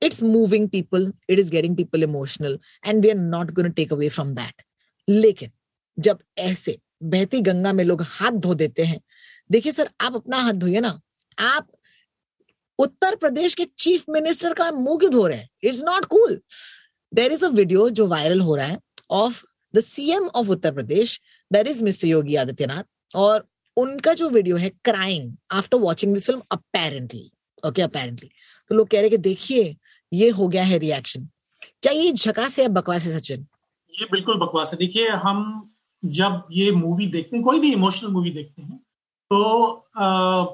It's 0.03 0.23
moving 0.23 0.69
people 0.69 1.13
it 1.31 1.39
is 1.39 1.51
getting 1.51 1.77
people 1.77 2.03
emotional 2.03 2.59
and 2.87 3.03
we 3.03 3.11
are 3.11 3.17
not 3.17 3.51
gonna 3.51 3.69
take 3.77 3.93
away 3.93 4.09
from 4.09 4.35
that 4.35 4.63
लेकिन 5.09 5.51
जब 5.99 6.19
ऐसे 6.39 6.79
बहती 7.03 7.41
गंगा 7.41 7.73
में 7.73 7.85
लोग 7.85 8.03
हाथ 8.03 8.33
धो 8.33 8.55
देते 8.55 8.83
हैं, 8.85 9.01
देखिए 9.51 9.73
सर, 9.73 9.91
आप 10.01 10.15
अपना 10.15 10.37
हाथ 10.37 10.53
धोइए 10.53 10.81
ना। 10.81 11.01
आप 11.39 11.69
उत्तर 12.79 13.17
प्रदेश 13.17 13.55
के 13.55 13.65
चीफ 13.79 14.05
मिनिस्टर 14.11 14.53
का 14.55 14.71
मुँह 14.73 14.99
क्यों 14.99 15.11
धो 15.13 15.27
रहे 15.27 15.39
हैं? 15.39 15.49
It's 15.65 15.83
not 15.83 16.05
cool 16.05 16.41
there 17.13 17.33
is 17.33 17.45
a 17.45 17.49
video 17.49 17.89
जो 17.91 18.07
वायरल 18.07 18.41
हो 18.41 18.57
रहा 18.57 18.67
है 18.67 18.79
of 19.11 19.43
the 19.75 19.81
CM 19.81 20.27
of 20.29 20.49
Uttar 20.49 20.73
Pradesh 20.75 21.21
that 21.51 21.69
is 21.69 21.83
mister 21.85 22.09
Yogi 22.09 22.37
Adityanath 22.37 23.17
और 23.17 23.47
उनका 23.77 24.15
जो 24.15 24.29
वीडियो 24.31 24.57
है 24.57 24.69
crying 24.85 25.33
after 25.51 25.79
watching 25.79 26.15
this 26.15 26.27
film 26.27 26.43
apparently 26.53 27.31
okay 27.63 27.83
apparently 27.83 28.31
तो 28.71 28.75
लोग 28.75 28.89
कह 28.89 29.01
रहे 29.01 29.11
कि 29.11 29.17
देखिए 29.19 29.77
ये 30.13 30.29
हो 30.31 30.49
गया 30.49 30.65
है 30.65 30.79
रिएक्शन 30.79 31.29
क्या 31.83 31.93
ये 31.93 32.13
झकास 32.13 32.59
है 32.59 32.69
बकवास 32.69 33.07
है 33.07 33.19
सचिन? 33.19 33.47
ये 33.91 34.07
बिल्कुल 34.13 34.37
बकवास 34.39 34.73
है। 34.73 34.79
देखिए 34.79 35.09
हम 35.09 35.73
जब 36.05 36.47
ये 36.53 36.71
मूवी 36.73 37.07
देखते 37.07 37.37
हैं 37.37 37.45
कोई 37.45 37.61
भी 37.61 37.73
इमोशनल 37.73 38.11
मूवी 38.11 38.31
देखते 38.31 38.63
हैं 38.63 38.77
तो 39.31 39.41
आ, 39.97 40.45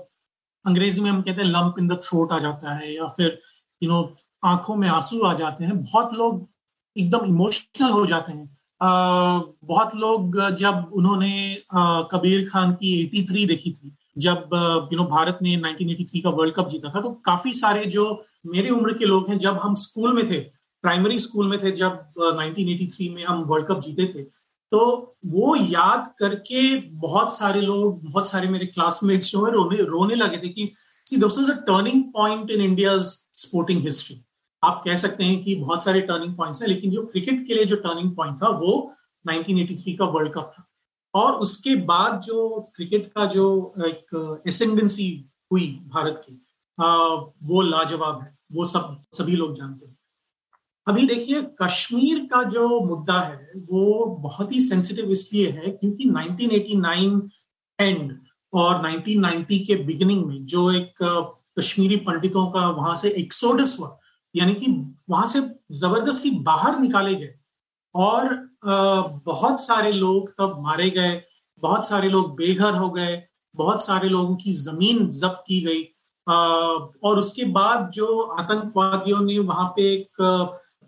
अंग्रेज़ी 0.64 1.00
में 1.02 1.10
हम 1.10 1.22
कहते 1.22 1.42
हैं 1.42 1.48
लंप 1.48 1.78
इन 1.78 1.88
द 1.88 2.00
थ्रोट 2.02 2.32
आ 2.32 2.38
जाता 2.38 2.74
है 2.74 2.94
या 2.94 3.06
फिर 3.08 3.38
यू 3.82 3.88
नो 3.90 4.16
आँखों 4.44 4.76
में 4.76 4.88
आँसू 4.88 5.20
आ 5.22 5.32
जाते 5.34 5.64
हैं। 5.64 5.82
बहुत 5.82 6.12
लोग 6.14 6.48
एकदम 6.96 7.26
इमोशनल 7.26 7.90
हो 7.90 8.06
जाते 8.06 8.32
हैं। 8.32 8.58
आ, 8.82 9.38
बहुत 9.64 9.94
लोग 9.94 10.40
जब 10.56 10.90
उन्होंने 10.92 11.62
आ, 11.72 12.02
कबीर 12.02 12.48
खान 12.48 12.72
की 12.72 12.90
83 13.14 13.46
देखी 13.46 13.72
थी 13.72 13.92
जब 14.16 14.88
यू 14.92 14.98
नो 14.98 15.04
भारत 15.06 15.38
ने 15.42 15.56
1983 15.56 16.20
का 16.22 16.30
वर्ल्ड 16.30 16.54
कप 16.54 16.68
जीता 16.68 16.90
था 16.94 17.00
तो 17.00 17.10
काफ़ी 17.26 17.52
सारे 17.54 17.84
जो 17.86 18.04
मेरी 18.46 18.70
उम्र 18.70 18.92
के 18.92 19.04
लोग 19.04 19.28
हैं, 19.30 19.38
जब 19.38 19.58
हम 19.58 19.74
स्कूल 19.76 20.14
में 20.14 20.30
थे 20.30 20.40
प्राइमरी 20.84 21.18
स्कूल 21.18 21.48
में 21.48 21.58
थे, 21.62 21.70
जब 21.72 21.92
1983 22.18 23.08
में 23.14 23.24
हम 23.24 23.42
वर्ल्ड 23.44 23.66
कप 23.66 23.80
जीते 23.80 24.06
थे 24.06 24.22
तो 24.72 25.16
वो 25.26 25.54
याद 25.56 26.12
करके 26.18 26.76
बहुत 26.76 27.32
सारे 27.32 27.60
लोग, 27.60 28.02
बहुत 28.04 28.28
सारे 28.28 28.48
मेरे 28.48 28.66
क्लासमेट्स 28.66 29.30
जो 29.32 29.44
है, 29.44 29.52
रोने 29.52 29.76
रोने 29.84 30.14
लगे 30.14 30.36
थे 30.36 30.48
कि 30.48 30.70
see 31.06 31.16
this 31.16 31.38
is 31.38 31.50
a 31.50 31.54
turning 31.66 32.02
point 32.12 32.50
in 32.50 32.60
India 32.60 32.98
sporting 32.98 33.82
history 33.82 34.20
आप 34.62 34.82
कह 34.84 34.96
सकते 34.96 35.24
हैं 35.24 35.42
कि 35.42 35.54
बहुत 35.56 35.84
सारे 35.84 36.00
टर्निंग 36.02 36.36
पॉइंट्स 36.36 36.62
हैं, 36.62 36.68
लेकिन 36.68 36.90
जो 36.90 37.02
क्रिकेट 37.06 37.46
के 37.46 37.54
लिए 37.54 37.64
जो 37.64 37.76
टर्निंग 37.76 38.14
पॉइंट 38.16 38.36
था, 38.42 38.48
वो 38.48 38.92
1983 39.24 39.96
का 39.96 40.04
वर्ल्ड 40.06 40.32
कप 40.32 40.52
था। 40.54 40.65
और 41.16 41.34
उसके 41.44 41.74
बाद 41.86 42.20
जो 42.22 42.38
क्रिकेट 42.76 43.06
का 43.12 43.26
जो 43.26 43.44
एक 43.86 44.42
एसेंडेंसी 44.48 45.08
हुई 45.50 45.68
भारत 45.88 46.20
की 46.24 46.34
वो 46.78 47.60
लाजवाब 47.62 48.20
है, 48.22 48.36
वो 48.52 48.64
सब, 48.64 49.02
सभी 49.12 49.36
लोग 49.36 49.54
जानते 49.54 49.86
हैं। 49.86 49.94
अभी 50.86 51.06
देखिए, 51.06 51.42
कश्मीर 51.62 52.18
का 52.32 52.42
जो 52.44 52.80
मुद्दा 52.80 53.20
है, 53.20 53.52
वो 53.56 54.04
बहुत 54.22 54.52
ही 54.52 54.60
सेंसिटिव 54.60 55.10
इसलिए 55.10 55.50
है 55.50 55.70
क्योंकि 55.70 56.08
1989 56.10 57.20
एंड 57.78 58.18
और 58.52 58.82
1990 58.82 59.58
के 59.66 59.74
बिगिनिंग 59.84 60.24
में 60.26 60.44
जो 60.44 60.70
एक 60.72 61.02
कश्मीरी 61.58 61.96
पंडितों 62.06 62.46
का 62.50 62.68
वहाँ 62.70 62.94
से 62.96 63.10
एक्सोडस 63.18 63.76
हुआ, 63.80 63.98
यानी 64.34 64.54
कि 64.54 64.70
वहाँ 65.10 65.26
से 65.26 65.40
ज़बरदस्ती 65.72 66.30
बाहर 66.42 66.78
निकाले 66.80 67.14
गए 67.14 67.34
और 67.94 68.34
बहुत 68.64 69.60
सारे 69.60 69.92
लोग 69.92 70.30
तब 70.30 70.56
मारे 70.60 70.90
गए 70.90 71.22
बहुत 71.58 71.88
सारे 71.88 72.08
लोग 72.08 72.36
बेघर 72.36 72.74
हो 72.74 72.90
गए 72.90 73.22
बहुत 73.54 73.84
सारे 73.84 74.08
लोगों 74.08 74.36
की 74.36 74.52
ज़मीन 74.52 75.10
जब्त 75.10 75.44
की 75.46 75.60
गई। 75.60 75.82
और 76.28 77.18
उसके 77.18 77.44
बाद 77.44 77.90
जो 77.90 78.22
आतंकवादियों 78.22 79.20
ने 79.20 79.38
वहाँ 79.38 79.68
पे 79.68 79.82
एक 79.94 80.20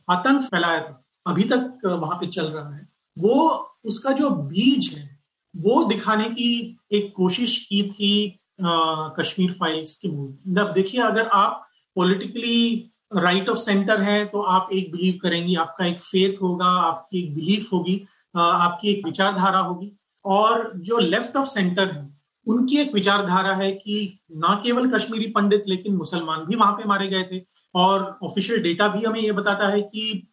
आतंक 0.08 0.42
फैलाया 0.42 0.80
था 0.80 1.04
अभी 1.26 1.44
तक 1.44 1.80
वहाँ 1.84 2.16
पे 2.16 2.26
चल 2.26 2.46
रहा 2.46 2.76
है 2.76 2.88
वो 3.18 3.68
उसका 3.84 4.12
जो 4.12 4.30
बीज 4.30 4.94
है 4.94 5.18
वो 5.56 5.84
दिखाने 5.84 6.24
की 6.24 6.78
एक 6.92 7.12
कोशिश 7.16 7.66
की 7.66 7.82
थी 7.82 8.40
आ, 8.64 9.08
कश्मीर 9.08 9.52
फाइल्स 9.52 9.96
की 9.96 10.08
मूवी 10.08 10.60
अब 10.60 10.72
देखिए 10.72 11.00
अगर 11.00 11.28
आप 11.28 11.66
पॉलिटिकली 11.96 12.90
राइट 13.12 13.48
ऑफ़ 13.48 13.58
सेंटर 13.58 14.00
है 14.02 14.24
तो 14.26 14.40
आप 14.42 14.68
एक 14.72 14.90
बिलीव 14.92 15.18
करेंगी, 15.22 15.54
आपका 15.56 15.86
एक 15.86 16.00
फेथ 16.00 16.42
होगा, 16.42 16.66
आपकी 16.66 17.18
एक 17.18 17.34
बिलीफ 17.34 17.72
होगी 17.72 18.04
आपकी 18.34 18.90
एक 18.90 19.04
विचारधारा 19.04 19.58
होगी। 19.60 19.92
और 20.24 20.70
जो 20.78 20.98
लेफ़्ट 20.98 21.36
ऑफ़ 21.36 21.46
सेंटर 21.48 21.90
है, 21.90 22.08
उनकी 22.46 22.76
एक 22.78 22.92
विचारधारा 22.94 23.54
है 23.56 23.70
कि 23.72 24.18
ना 24.36 24.54
केवल 24.64 24.88
कश्मीरी 24.90 25.26
पंडित, 25.30 25.64
लेकिन 25.68 25.96
मुसलमान 25.96 26.44
भी 26.46 26.56
वहाँ 26.56 26.72
पे 26.72 26.84
मारे 26.88 27.08
गए 27.08 27.22
थे। 27.32 27.42
और 27.74 28.18
ऑफिशियल 28.24 28.62
डेटा 28.62 28.88
भी 28.88 29.04
हमें 29.04 29.20
ये 29.20 29.32
बताता 29.32 29.68
है 29.68 29.80
कि 29.84 30.28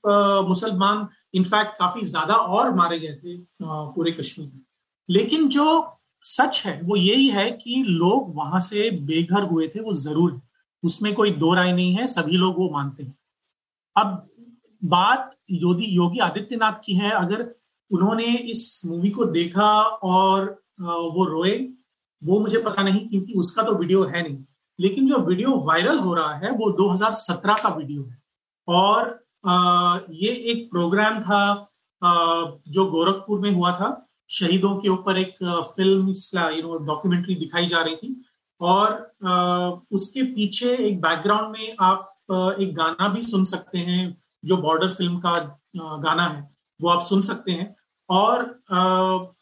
मुसलमान 0.47 1.07
इनफैक्ट 1.33 1.77
काफ़ी 1.79 2.05
ज़्यादा 2.05 2.35
और 2.35 2.73
मारे 2.75 2.99
गए 2.99 3.13
थे 3.15 3.37
पूरे 3.61 4.11
कश्मीर 4.11 4.47
में। 4.47 4.61
लेकिन 5.09 5.47
जो 5.49 5.65
सच 6.23 6.61
है, 6.65 6.81
वो 6.83 6.95
यही 6.95 7.27
है 7.29 7.49
कि 7.53 7.83
लोग 7.87 8.35
वहाँ 8.35 8.59
से 8.61 8.89
बेघर 9.03 9.43
हुए 9.43 9.67
थे, 9.67 9.79
वो 9.79 9.93
ज़रूर 9.95 10.31
है। 10.33 10.41
उसमें 10.85 11.13
कोई 11.15 11.31
दो 11.33 11.53
राय 11.53 11.71
नहीं 11.73 11.93
है, 11.95 12.07
सभी 12.07 12.37
लोग 12.37 12.57
वो 12.57 12.69
मानते 12.69 13.03
हैं। 13.03 13.17
अब 13.95 14.27
बात 14.81 15.35
योगी 15.51 15.85
योगी 15.85 16.19
आदित्यनाथ 16.19 16.79
की 16.85 16.93
है। 16.93 17.11
अगर 17.11 17.43
उन्होंने 17.91 18.35
इस 18.49 18.81
मूवी 18.85 19.09
को 19.09 19.25
देखा 19.27 19.71
और 19.81 20.45
वो 20.81 21.25
रोए, 21.25 21.57
वो 22.21 22.39
मुझे 22.39 22.57
पता 22.57 22.83
नहीं 22.83 23.07
क्योंकि 23.09 23.33
उसका 23.33 23.63
तो 23.63 23.73
वीडियो 23.75 24.03
है 24.05 24.21
नहीं। 24.23 24.37
लेकिन 24.79 25.07
जो 25.07 25.17
वीडियो 25.17 25.55
वायरल 25.65 25.99
हो 25.99 26.13
रहा 26.13 26.33
है, 26.35 26.51
वो 26.51 26.71
2017 26.73 27.61
का 27.63 27.69
वीडियो 27.69 28.03
है। 28.03 28.21
और 28.67 29.23
ये 30.13 30.31
एक 30.51 30.69
प्रोग्राम 30.71 31.19
था 31.21 31.41
जो 32.01 32.85
गोरखपुर 32.85 33.39
में 33.39 33.51
हुआ 33.51 33.71
था। 33.71 33.89
शहीदों 34.29 34.75
के 34.77 34.89
ऊपर 34.89 35.17
एक 35.17 35.35
फ़िल्म 35.75 36.13
यू 36.51 36.61
नो 36.61 36.77
डॉक्यूमेंट्री 36.85 37.35
दिखाई 37.35 37.65
जा 37.67 37.81
रही 37.81 37.95
थी। 37.95 38.24
और 38.61 39.85
उसके 39.91 40.23
पीछे 40.25 40.75
एक 40.87 40.99
बैकग्राउंड 41.01 41.57
में 41.57 41.75
आप 41.81 42.11
एक 42.59 42.73
गाना 42.75 43.07
भी 43.07 43.21
सुन 43.21 43.43
सकते 43.45 43.77
हैं 43.79 44.15
जो 44.43 44.57
बॉर्डर 44.57 44.91
फ़िल्म 44.93 45.19
का 45.19 45.39
गाना 45.77 46.27
है 46.27 46.49
वो 46.79 46.89
आप 46.89 47.01
सुन 47.03 47.21
सकते 47.21 47.51
हैं। 47.51 47.75
और 48.09 48.43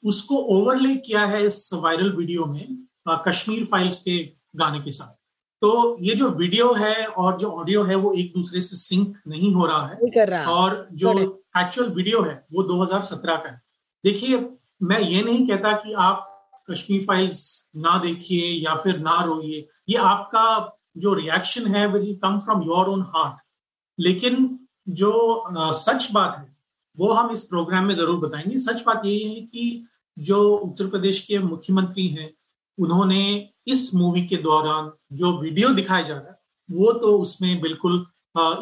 उसको 0.04 0.36
ओवरले 0.56 0.96
किया 0.98 1.26
है 1.26 1.46
इस 1.46 1.70
वायरल 1.74 2.12
वीडियो 2.12 2.46
में 2.46 2.78
कश्मीर 3.26 3.66
फाइल्स 3.66 4.00
के 4.00 4.18
गाने 4.56 4.80
के 4.80 4.92
साथ। 4.92 5.16
तो 5.62 5.98
ये 6.02 6.16
जो 6.16 6.30
वीडियो 6.32 6.74
है 6.74 7.06
और 7.06 7.38
जो 7.38 7.50
ऑडियो 7.52 7.84
है 7.84 7.96
वो 7.96 8.12
एक 8.14 8.32
दूसरे 8.36 8.62
से 8.62 8.76
सिंक 8.76 9.18
नहीं 9.28 9.54
हो 9.54 9.66
रहा 9.66 9.88
है। 9.88 10.10
कर 10.10 10.30
रहा। 10.30 10.52
और 10.54 10.88
जो 10.94 11.12
एक्चुअल 11.58 11.90
वीडियो 11.90 12.22
है 12.22 12.36
वो 12.54 12.64
2017 12.64 13.36
का 13.36 13.50
है। 13.50 13.62
देखिए 14.04 14.38
मैं 14.84 15.00
ये 15.00 15.22
नहीं 15.24 15.48
कहता 15.48 15.72
कि 15.76 15.94
आप 16.00 16.30
कश्मीर 16.72 17.04
फाइल्स 17.06 17.72
ना 17.76 17.98
देखिए 17.98 18.46
या 18.46 18.76
फिर 18.76 19.00
ना 19.00 19.24
रोइए 19.24 19.68
ये 19.90 19.98
आपका 19.98 20.80
जो 20.98 21.14
रिएक्शन 21.14 21.76
है 21.76 21.88
will 21.88 22.16
come 22.16 22.40
from 22.40 22.64
your 22.64 22.90
own 22.90 23.02
heart 23.02 23.42
लेकिन 24.00 24.60
जो 24.90 25.12
आ, 25.34 25.72
सच 25.72 26.12
बात 26.12 26.36
है 26.40 26.56
वो 26.98 27.14
हम 27.14 27.32
इस 27.32 27.44
प्रोग्राम 27.44 27.86
में 27.86 27.96
ज़रूर 27.96 28.20
बताएँगे। 28.20 28.60
सच 28.60 28.84
बात 28.86 29.06
यही 29.06 29.36
है 29.36 29.42
कि 29.42 29.88
जो 30.20 30.56
उत्तर 30.56 30.88
प्रदेश 30.88 31.20
के 31.20 31.40
मुख्यमंत्री 31.40 32.08
हैं 32.08 32.34
उन्होंने 32.80 33.50
इस 33.68 33.96
मूवी 33.96 34.28
के 34.28 34.38
दौरान 34.38 34.92
जो 35.14 35.38
वीडियो 35.38 35.70
दिखाया 35.70 36.02
जा 36.02 36.14
रहा 36.14 36.28
है 36.28 36.40
वो 36.72 36.92
तो 36.92 37.18
उसमें 37.20 37.62
बिल्कुल 37.62 38.06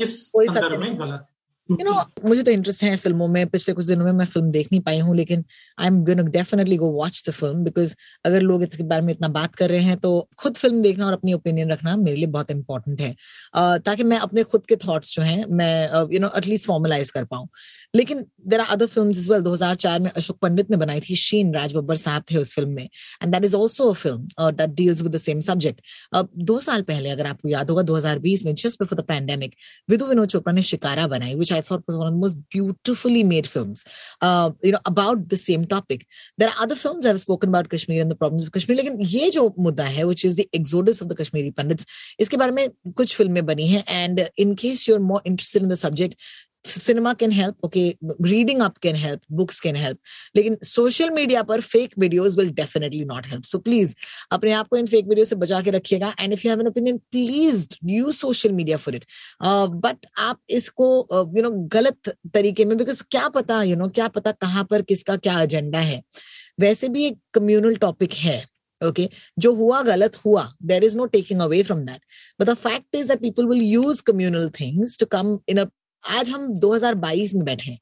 इस 0.01 0.31
संदर्भ 0.31 0.79
में 0.79 0.99
गलत 0.99 1.27
यू 1.71 1.83
नो 1.85 1.91
मुझे 2.27 2.43
तो 2.43 2.51
इंटरेस्ट 2.51 2.83
है 2.83 2.95
फ़िल्मों 2.97 3.27
में 3.27 3.47
पिछले 3.47 3.73
कुछ 3.73 3.85
दिनों 3.85 4.05
में 4.05 4.11
मैं 4.11 4.25
फ़िल्म 4.25 4.51
देख 4.51 4.67
नहीं 4.71 4.81
पाई 4.81 4.99
हूँ 4.99 5.15
लेकिन 5.15 5.43
I 5.79 5.87
am 5.87 6.03
gonna 6.05 6.23
definitely 6.23 6.77
go 6.77 6.89
watch 6.91 7.23
the 7.27 7.31
film 7.31 7.63
because 7.63 7.95
अगर 8.25 8.41
लोग 8.41 8.63
इसके 8.63 8.83
बारे 8.83 9.01
में 9.01 9.13
इतना 9.13 9.27
बात 9.27 9.55
कर 9.55 9.69
रहे 9.69 9.79
हैं 9.79 9.97
तो 9.97 10.29
खुद 10.37 10.57
फ़िल्म 10.57 10.81
देखना 10.81 11.05
और 11.07 11.13
अपनी 11.13 11.33
ओपिनियन 11.33 11.71
रखना 11.71 11.95
मेरे 11.97 12.17
लिए 12.17 12.27
बहुत 12.27 12.51
इंपॉर्टेंट 12.51 13.01
है। 13.01 13.11
uh, 13.11 13.85
ताकि 13.85 14.03
मैं 14.03 14.17
अपने 14.17 14.43
खुद 14.43 14.65
के 14.65 14.75
थॉट्स 14.75 15.15
जो 15.15 15.21
हैं 15.21 15.45
मैं 15.51 16.13
यू 16.13 16.19
नो 16.19 16.31
एटलीस्ट 16.37 16.67
फॉर्मलाइज 16.67 17.11
कर 17.11 17.25
पाऊँ। 17.25 17.47
लेकिन 17.95 18.25
there 18.47 18.59
are 18.59 18.67
other 18.71 18.85
film 18.85 19.09
is 19.09 19.31
well 19.31 19.41
2004 19.41 19.99
में 19.99 20.09
अशोक 20.11 20.37
पंडित 20.41 20.69
ने 20.71 20.77
बनाई 20.77 20.99
थी 20.99 21.15
शीन 21.15 21.53
राज 21.53 21.75
बब्बर 21.75 21.95
साहब 21.95 22.23
थे 22.31 22.37
उस 22.37 22.53
फ़िल्म 22.55 22.69
में। 22.69 22.83
And 23.23 23.33
that 23.33 23.43
is 23.45 23.55
also 23.55 23.89
a 23.89 23.93
film 23.93 24.51
that 24.51 24.69
deals 24.69 25.01
with 25.01 25.11
the 25.11 25.17
same 25.17 25.39
subject 25.41 25.81
अब 26.13 26.29
दो 26.51 26.59
साल 26.59 26.81
पहले 26.81 27.09
अगर 27.09 27.27
आपको 27.27 27.49
याद 27.49 27.69
होगा 27.69 27.83
2020 27.83 28.45
में 28.45 28.53
just 28.55 28.81
before 28.81 28.99
the 28.99 29.03
pandemic 29.05 29.55
Vidhu 29.89 30.05
Vinod 30.05 30.27
Chopra 30.27 30.53
ने 30.55 30.61
शिकारा 30.61 31.07
बनाई 31.07 31.35
विच 31.35 31.53
आई 31.53 31.60
thought 31.70 31.80
was 31.80 31.98
one 31.98 32.06
of 32.06 32.12
the 32.12 32.16
most 32.16 32.36
beautifully 32.54 33.22
made 33.24 33.46
films 33.46 33.84
you 34.22 34.72
know 34.72 34.78
about 34.86 35.26
the 35.28 35.34
same 35.36 35.64
topic 35.66 36.04
there 36.38 36.48
are 36.48 36.64
other 36.64 36.74
films 36.76 37.06
have 37.06 37.16
spoken 37.16 37.48
about 37.48 37.66
Kashmir 37.74 38.00
and 38.00 38.12
the 38.12 38.16
problems 38.16 38.44
of 38.44 38.50
Kashmir 38.54 38.76
लेकिन 38.76 38.98
ये 39.08 39.30
जो 39.30 39.54
मुद्दा 39.60 39.84
है 39.90 40.04
which 40.04 40.24
is 40.26 40.36
the 40.36 40.44
exodus 40.54 41.02
of 41.02 41.08
the 41.08 41.16
Kashmiri 41.20 41.50
Pandits 41.52 41.86
इसके 42.20 42.36
बारे 42.36 42.52
में 42.52 42.68
कुछ 42.96 43.16
फिल्में 43.16 43.44
बनी 43.46 43.66
हैं 43.68 43.84
and 43.88 44.24
in 44.38 44.54
case 44.56 44.88
you 44.88 44.94
are 44.94 45.00
more 45.02 45.22
interested 45.26 45.62
in 45.62 45.68
the 45.68 45.74
subject 45.78 46.16
cinema 46.65 47.13
can 47.13 47.31
help 47.31 47.65
okay 47.65 47.83
reading 48.21 48.61
up 48.61 48.77
can 48.81 48.95
help 48.95 49.21
books 49.31 49.59
can 49.59 49.75
help 49.75 49.97
लेकिन 50.35 50.57
सोशल 50.63 51.09
मीडिया 51.09 51.43
पर 51.43 51.61
fake 51.61 51.93
videos 51.99 52.37
will 52.37 52.49
definitely 52.59 53.03
not 53.05 53.27
help 53.27 53.43
so 53.45 53.57
please 53.59 53.95
अपने 54.31 54.51
आप 54.53 54.67
को 54.67 54.77
इन 54.77 54.87
fake 54.87 55.07
video 55.07 55.25
से 55.25 55.35
बचा 55.35 55.61
के 55.61 55.71
रखिएगा 55.71 56.13
and 56.19 56.33
if 56.33 56.41
you 56.45 56.51
have 56.51 56.61
an 56.61 56.67
opinion 56.67 56.97
please 57.11 57.67
use 57.85 58.17
social 58.17 58.51
media 58.51 58.77
for 58.77 58.95
it 58.95 59.05
but 59.85 60.05
आप 60.19 60.39
इसको 60.59 60.91
यू 61.37 61.43
नो 61.43 61.51
गलत 61.77 62.09
तरीके 62.33 62.65
में 62.65 62.77
बिकॉज़ 62.77 63.03
क्या 63.11 63.27
पता 63.35 63.61
यू 63.63 63.75
नो 63.75 63.87
क्या 63.99 64.07
पता 64.07 64.31
कहाँ 64.31 64.63
पर 64.71 64.81
किसका 64.81 65.17
क्या 65.17 65.41
एजेंडा 65.41 65.79
है. 65.79 66.01
वैसे 66.59 66.89
भी 66.89 67.05
एक 67.05 67.17
कम्युनल 67.33 67.75
टॉपिक 67.75 68.13
है, 68.13 68.43
okay, 68.81 69.07
जो 69.39 69.53
हुआ 69.55 69.81
गलत 69.81 70.15
हुआ 70.25 70.43
there 70.63 70.83
is 70.83 70.97
no 70.97 71.05
taking 71.15 71.39
away 71.41 71.61
from 71.63 71.79
that 71.85 72.01
but 72.39 72.47
the 72.49 72.55
fact 72.55 72.97
is 73.01 73.07
that 73.07 73.21
people 73.21 73.47
will 73.51 73.63
use 73.73 74.01
communal 74.09 74.49
things 74.59 74.97
to 74.97 75.07
come 75.15 75.31
in 75.47 75.59
a 75.59 75.65
आज 76.03 76.29
हम 76.29 76.47
2022 76.59 77.33
में 77.35 77.43
बैठे 77.45 77.71
हैं। 77.71 77.79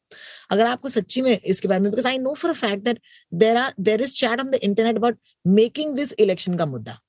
अगर 0.51 0.65
आपको 0.65 0.89
सच्ची 0.89 1.21
में 1.21 1.37
इसके 1.37 1.67
बारे 1.67 1.81
में 1.81 1.91
because 1.91 2.07
I 2.07 2.17
know 2.17 2.33
for 2.33 2.53
fact 2.53 2.83
that 2.83 2.99
there 3.33 3.57
are 3.57 3.73
there 3.79 4.01
is 4.01 4.15
chat 4.15 4.39
on 4.39 4.49
the 4.51 4.55
internet 4.55 4.95
about 4.95 5.17
making 5.47 5.95
this 5.95 6.13
election 6.19 6.57
का 6.57 6.65
मुद्दा। 6.65 6.99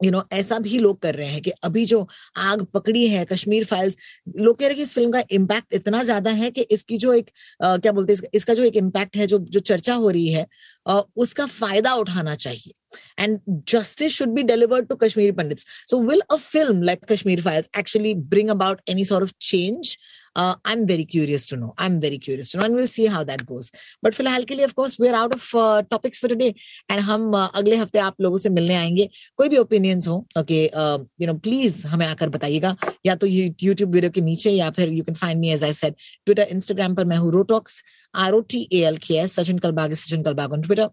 यू 0.00 0.10
नो 0.10 0.22
ऐसा 0.32 0.58
भी 0.58 0.78
लोग 0.78 0.98
कर 1.02 1.14
रहे 1.14 1.28
हैं 1.28 1.40
कि 1.42 1.50
अभी 1.64 1.84
जो 1.86 2.06
आग 2.36 2.62
पकड़ी 2.74 3.06
है 3.08 3.24
कश्मीर 3.24 3.64
फाइल्स 3.64 3.96
लोग 4.38 4.58
कह 4.58 4.64
रहे 4.64 4.68
हैं 4.68 4.76
कि 4.76 4.82
इस 4.82 4.94
फ़िल्म 4.94 5.10
का 5.12 5.22
इम्पैक्ट 5.30 5.74
इतना 5.74 6.02
ज़्यादा 6.04 6.30
है 6.30 6.50
कि 6.50 6.60
इसकी 6.60 6.98
जो 6.98 7.12
एक 7.12 7.30
आ, 7.62 7.76
क्या 7.76 7.92
बोलते 7.92 8.12
हैं 8.12 8.28
इसका, 8.34 8.54
जो 8.54 8.62
एक 8.62 8.76
इम्पैक्ट 8.76 9.16
है 9.16 9.26
जो 9.26 9.38
जो 9.38 9.60
चर्चा 9.60 9.94
हो 9.94 10.10
रही 10.10 10.28
है 10.32 10.46
आ, 10.86 11.00
उसका 11.16 11.46
फ़ायदा 11.46 11.94
उठाना 11.94 12.34
चाहिए। 12.34 12.72
And 13.18 13.40
justice 13.70 14.12
should 14.12 14.34
be 14.34 14.42
delivered 14.44 14.88
to 14.90 14.96
Kashmiri 14.96 15.32
Pandits. 15.32 15.66
So, 15.86 15.98
will 15.98 16.22
a 16.30 16.38
film 16.38 16.82
like 16.82 17.02
Kashmir 17.08 17.42
Files 17.46 17.68
actually 17.74 18.14
bring 18.34 18.52
about 18.54 18.80
any 18.86 19.04
sort 19.04 19.26
of 19.26 19.32
change? 19.40 19.98
Uh, 20.42 20.54
I'm 20.64 20.86
very 20.86 21.04
curious 21.14 21.46
to 21.50 21.56
know. 21.56 21.72
I'm 21.78 21.98
very 22.00 22.18
curious 22.26 22.50
to 22.52 22.58
know, 22.58 22.66
and 22.66 22.80
we'll 22.80 22.92
see 22.94 23.06
how 23.14 23.22
that 23.30 23.44
goes. 23.46 23.70
But 24.02 24.14
फ़िलहाल 24.14 24.44
के 24.44 24.54
लिए 24.54 24.66
of 24.66 24.74
course 24.80 24.96
we're 25.02 25.16
out 25.22 25.34
of 25.36 25.48
uh, 25.62 25.82
topics 25.94 26.22
for 26.24 26.32
today, 26.32 26.50
and 26.90 27.00
हम 27.08 27.30
uh, 27.32 27.48
अगले 27.54 27.76
हफ़्ते 27.76 27.98
आप 27.98 28.20
लोगों 28.20 28.38
से 28.38 28.50
मिलने 28.58 28.74
आएँगे। 28.74 29.08
कोई 29.36 29.48
भी 29.48 29.58
ओपिनियंस 29.58 30.08
हो 30.08 30.16
ओके 30.38 30.62
यू 30.64 31.26
नो 31.26 31.34
प्लीज़ 31.48 31.86
हमें 31.86 32.06
आकर 32.06 32.28
बताइएगा। 32.38 32.74
या 33.06 33.14
तो 33.14 33.26
यूट्यूब 33.26 33.94
वीडियो 33.94 34.10
के 34.10 34.20
नीचे 34.20 34.50
या 34.50 34.70
फिर 34.78 34.92
you 34.92 35.04
can 35.04 35.14
find 35.14 35.40
me 35.40 35.50
as 35.52 35.64
I 35.64 35.72
said 35.72 35.94
Twitter 36.24 36.46
Instagram 36.50 36.94
पर 36.94 37.04
मैं 37.04 37.16
हूँ 37.16 37.32
rotalks 37.32 37.82
R 38.24 38.34
O 38.34 38.40
T 38.50 38.68
A 38.72 38.82
L 38.86 38.96
K 39.06 39.14
S 39.18 39.32
Sachin 39.40 39.58
Kalbag 39.58 39.92
Sachin 39.94 40.22
Kalbag 40.22 40.52
on 40.52 40.62
Twitter 40.62 40.88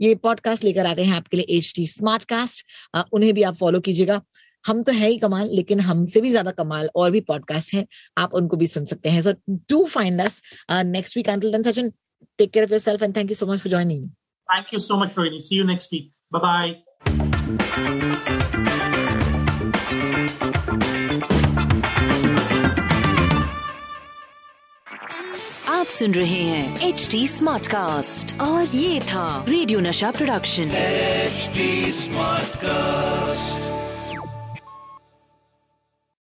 ये 0.00 0.14
पॉडकास्ट 0.26 0.64
लेकर 0.64 0.86
आते 0.86 1.04
हैं 1.04 1.16
आपके 1.16 1.36
लिए 1.36 1.56
एच 1.56 1.72
टी 1.76 1.86
स्मार्ट 1.86 2.24
कास्ट 2.34 2.66
उन्हें 3.12 3.32
भी 3.34 3.42
आप 3.42 3.54
फॉलो 3.56 3.80
कीजिएगा। 3.80 4.20
हम 4.68 4.82
तो 4.82 4.92
है 4.92 5.08
ही 5.08 5.18
कमाल 5.18 5.50
लेकिन 5.54 5.80
हमसे 5.80 6.20
भी 6.20 6.30
ज़्यादा 6.30 6.50
कमाल 6.58 6.88
और 6.96 7.10
भी 7.10 7.20
पॉडकास्ट 7.28 7.74
है। 7.74 7.84
आप 8.18 8.34
उनको 8.34 8.56
भी 8.56 8.66
सुन 8.66 8.84
सकते 8.84 9.10
हैं। 9.10 9.22
So 9.22 9.32
do 9.70 9.84
find 9.86 10.20
us 10.22 10.40
next 10.70 11.16
week 11.16 11.28
until 11.30 11.52
then 11.52 11.62
Sachin 11.62 11.90
take 12.38 12.50
care 12.52 12.64
of 12.64 12.72
yourself 12.72 13.02
and 13.02 13.16
thank 13.16 13.30
you 13.30 13.34
so 13.36 13.46
much 13.46 13.60
for 13.60 13.70
joining 13.72 14.08
thank 14.48 14.72
you 14.72 14.78
so 14.80 15.00
much 15.02 15.12
Rohini 15.18 15.40
see 15.42 15.58
you 15.58 15.64
next 15.66 15.92
week 15.92 16.12
bye 16.32 16.40
bye 16.42 16.74
आप 25.68 25.86
सुन 25.86 26.14
रहे 26.14 26.42
हैं 26.42 26.88
H 26.88 27.08
D 27.10 27.26
smart 27.28 27.66
cast 27.66 28.34
और 28.40 28.76
ये 28.76 29.00
था 29.02 29.44
radio 29.48 29.80
नशा 29.80 30.10
production 30.10 30.70
HD 30.76 31.92
smart 31.94 32.56
cast 32.64 33.67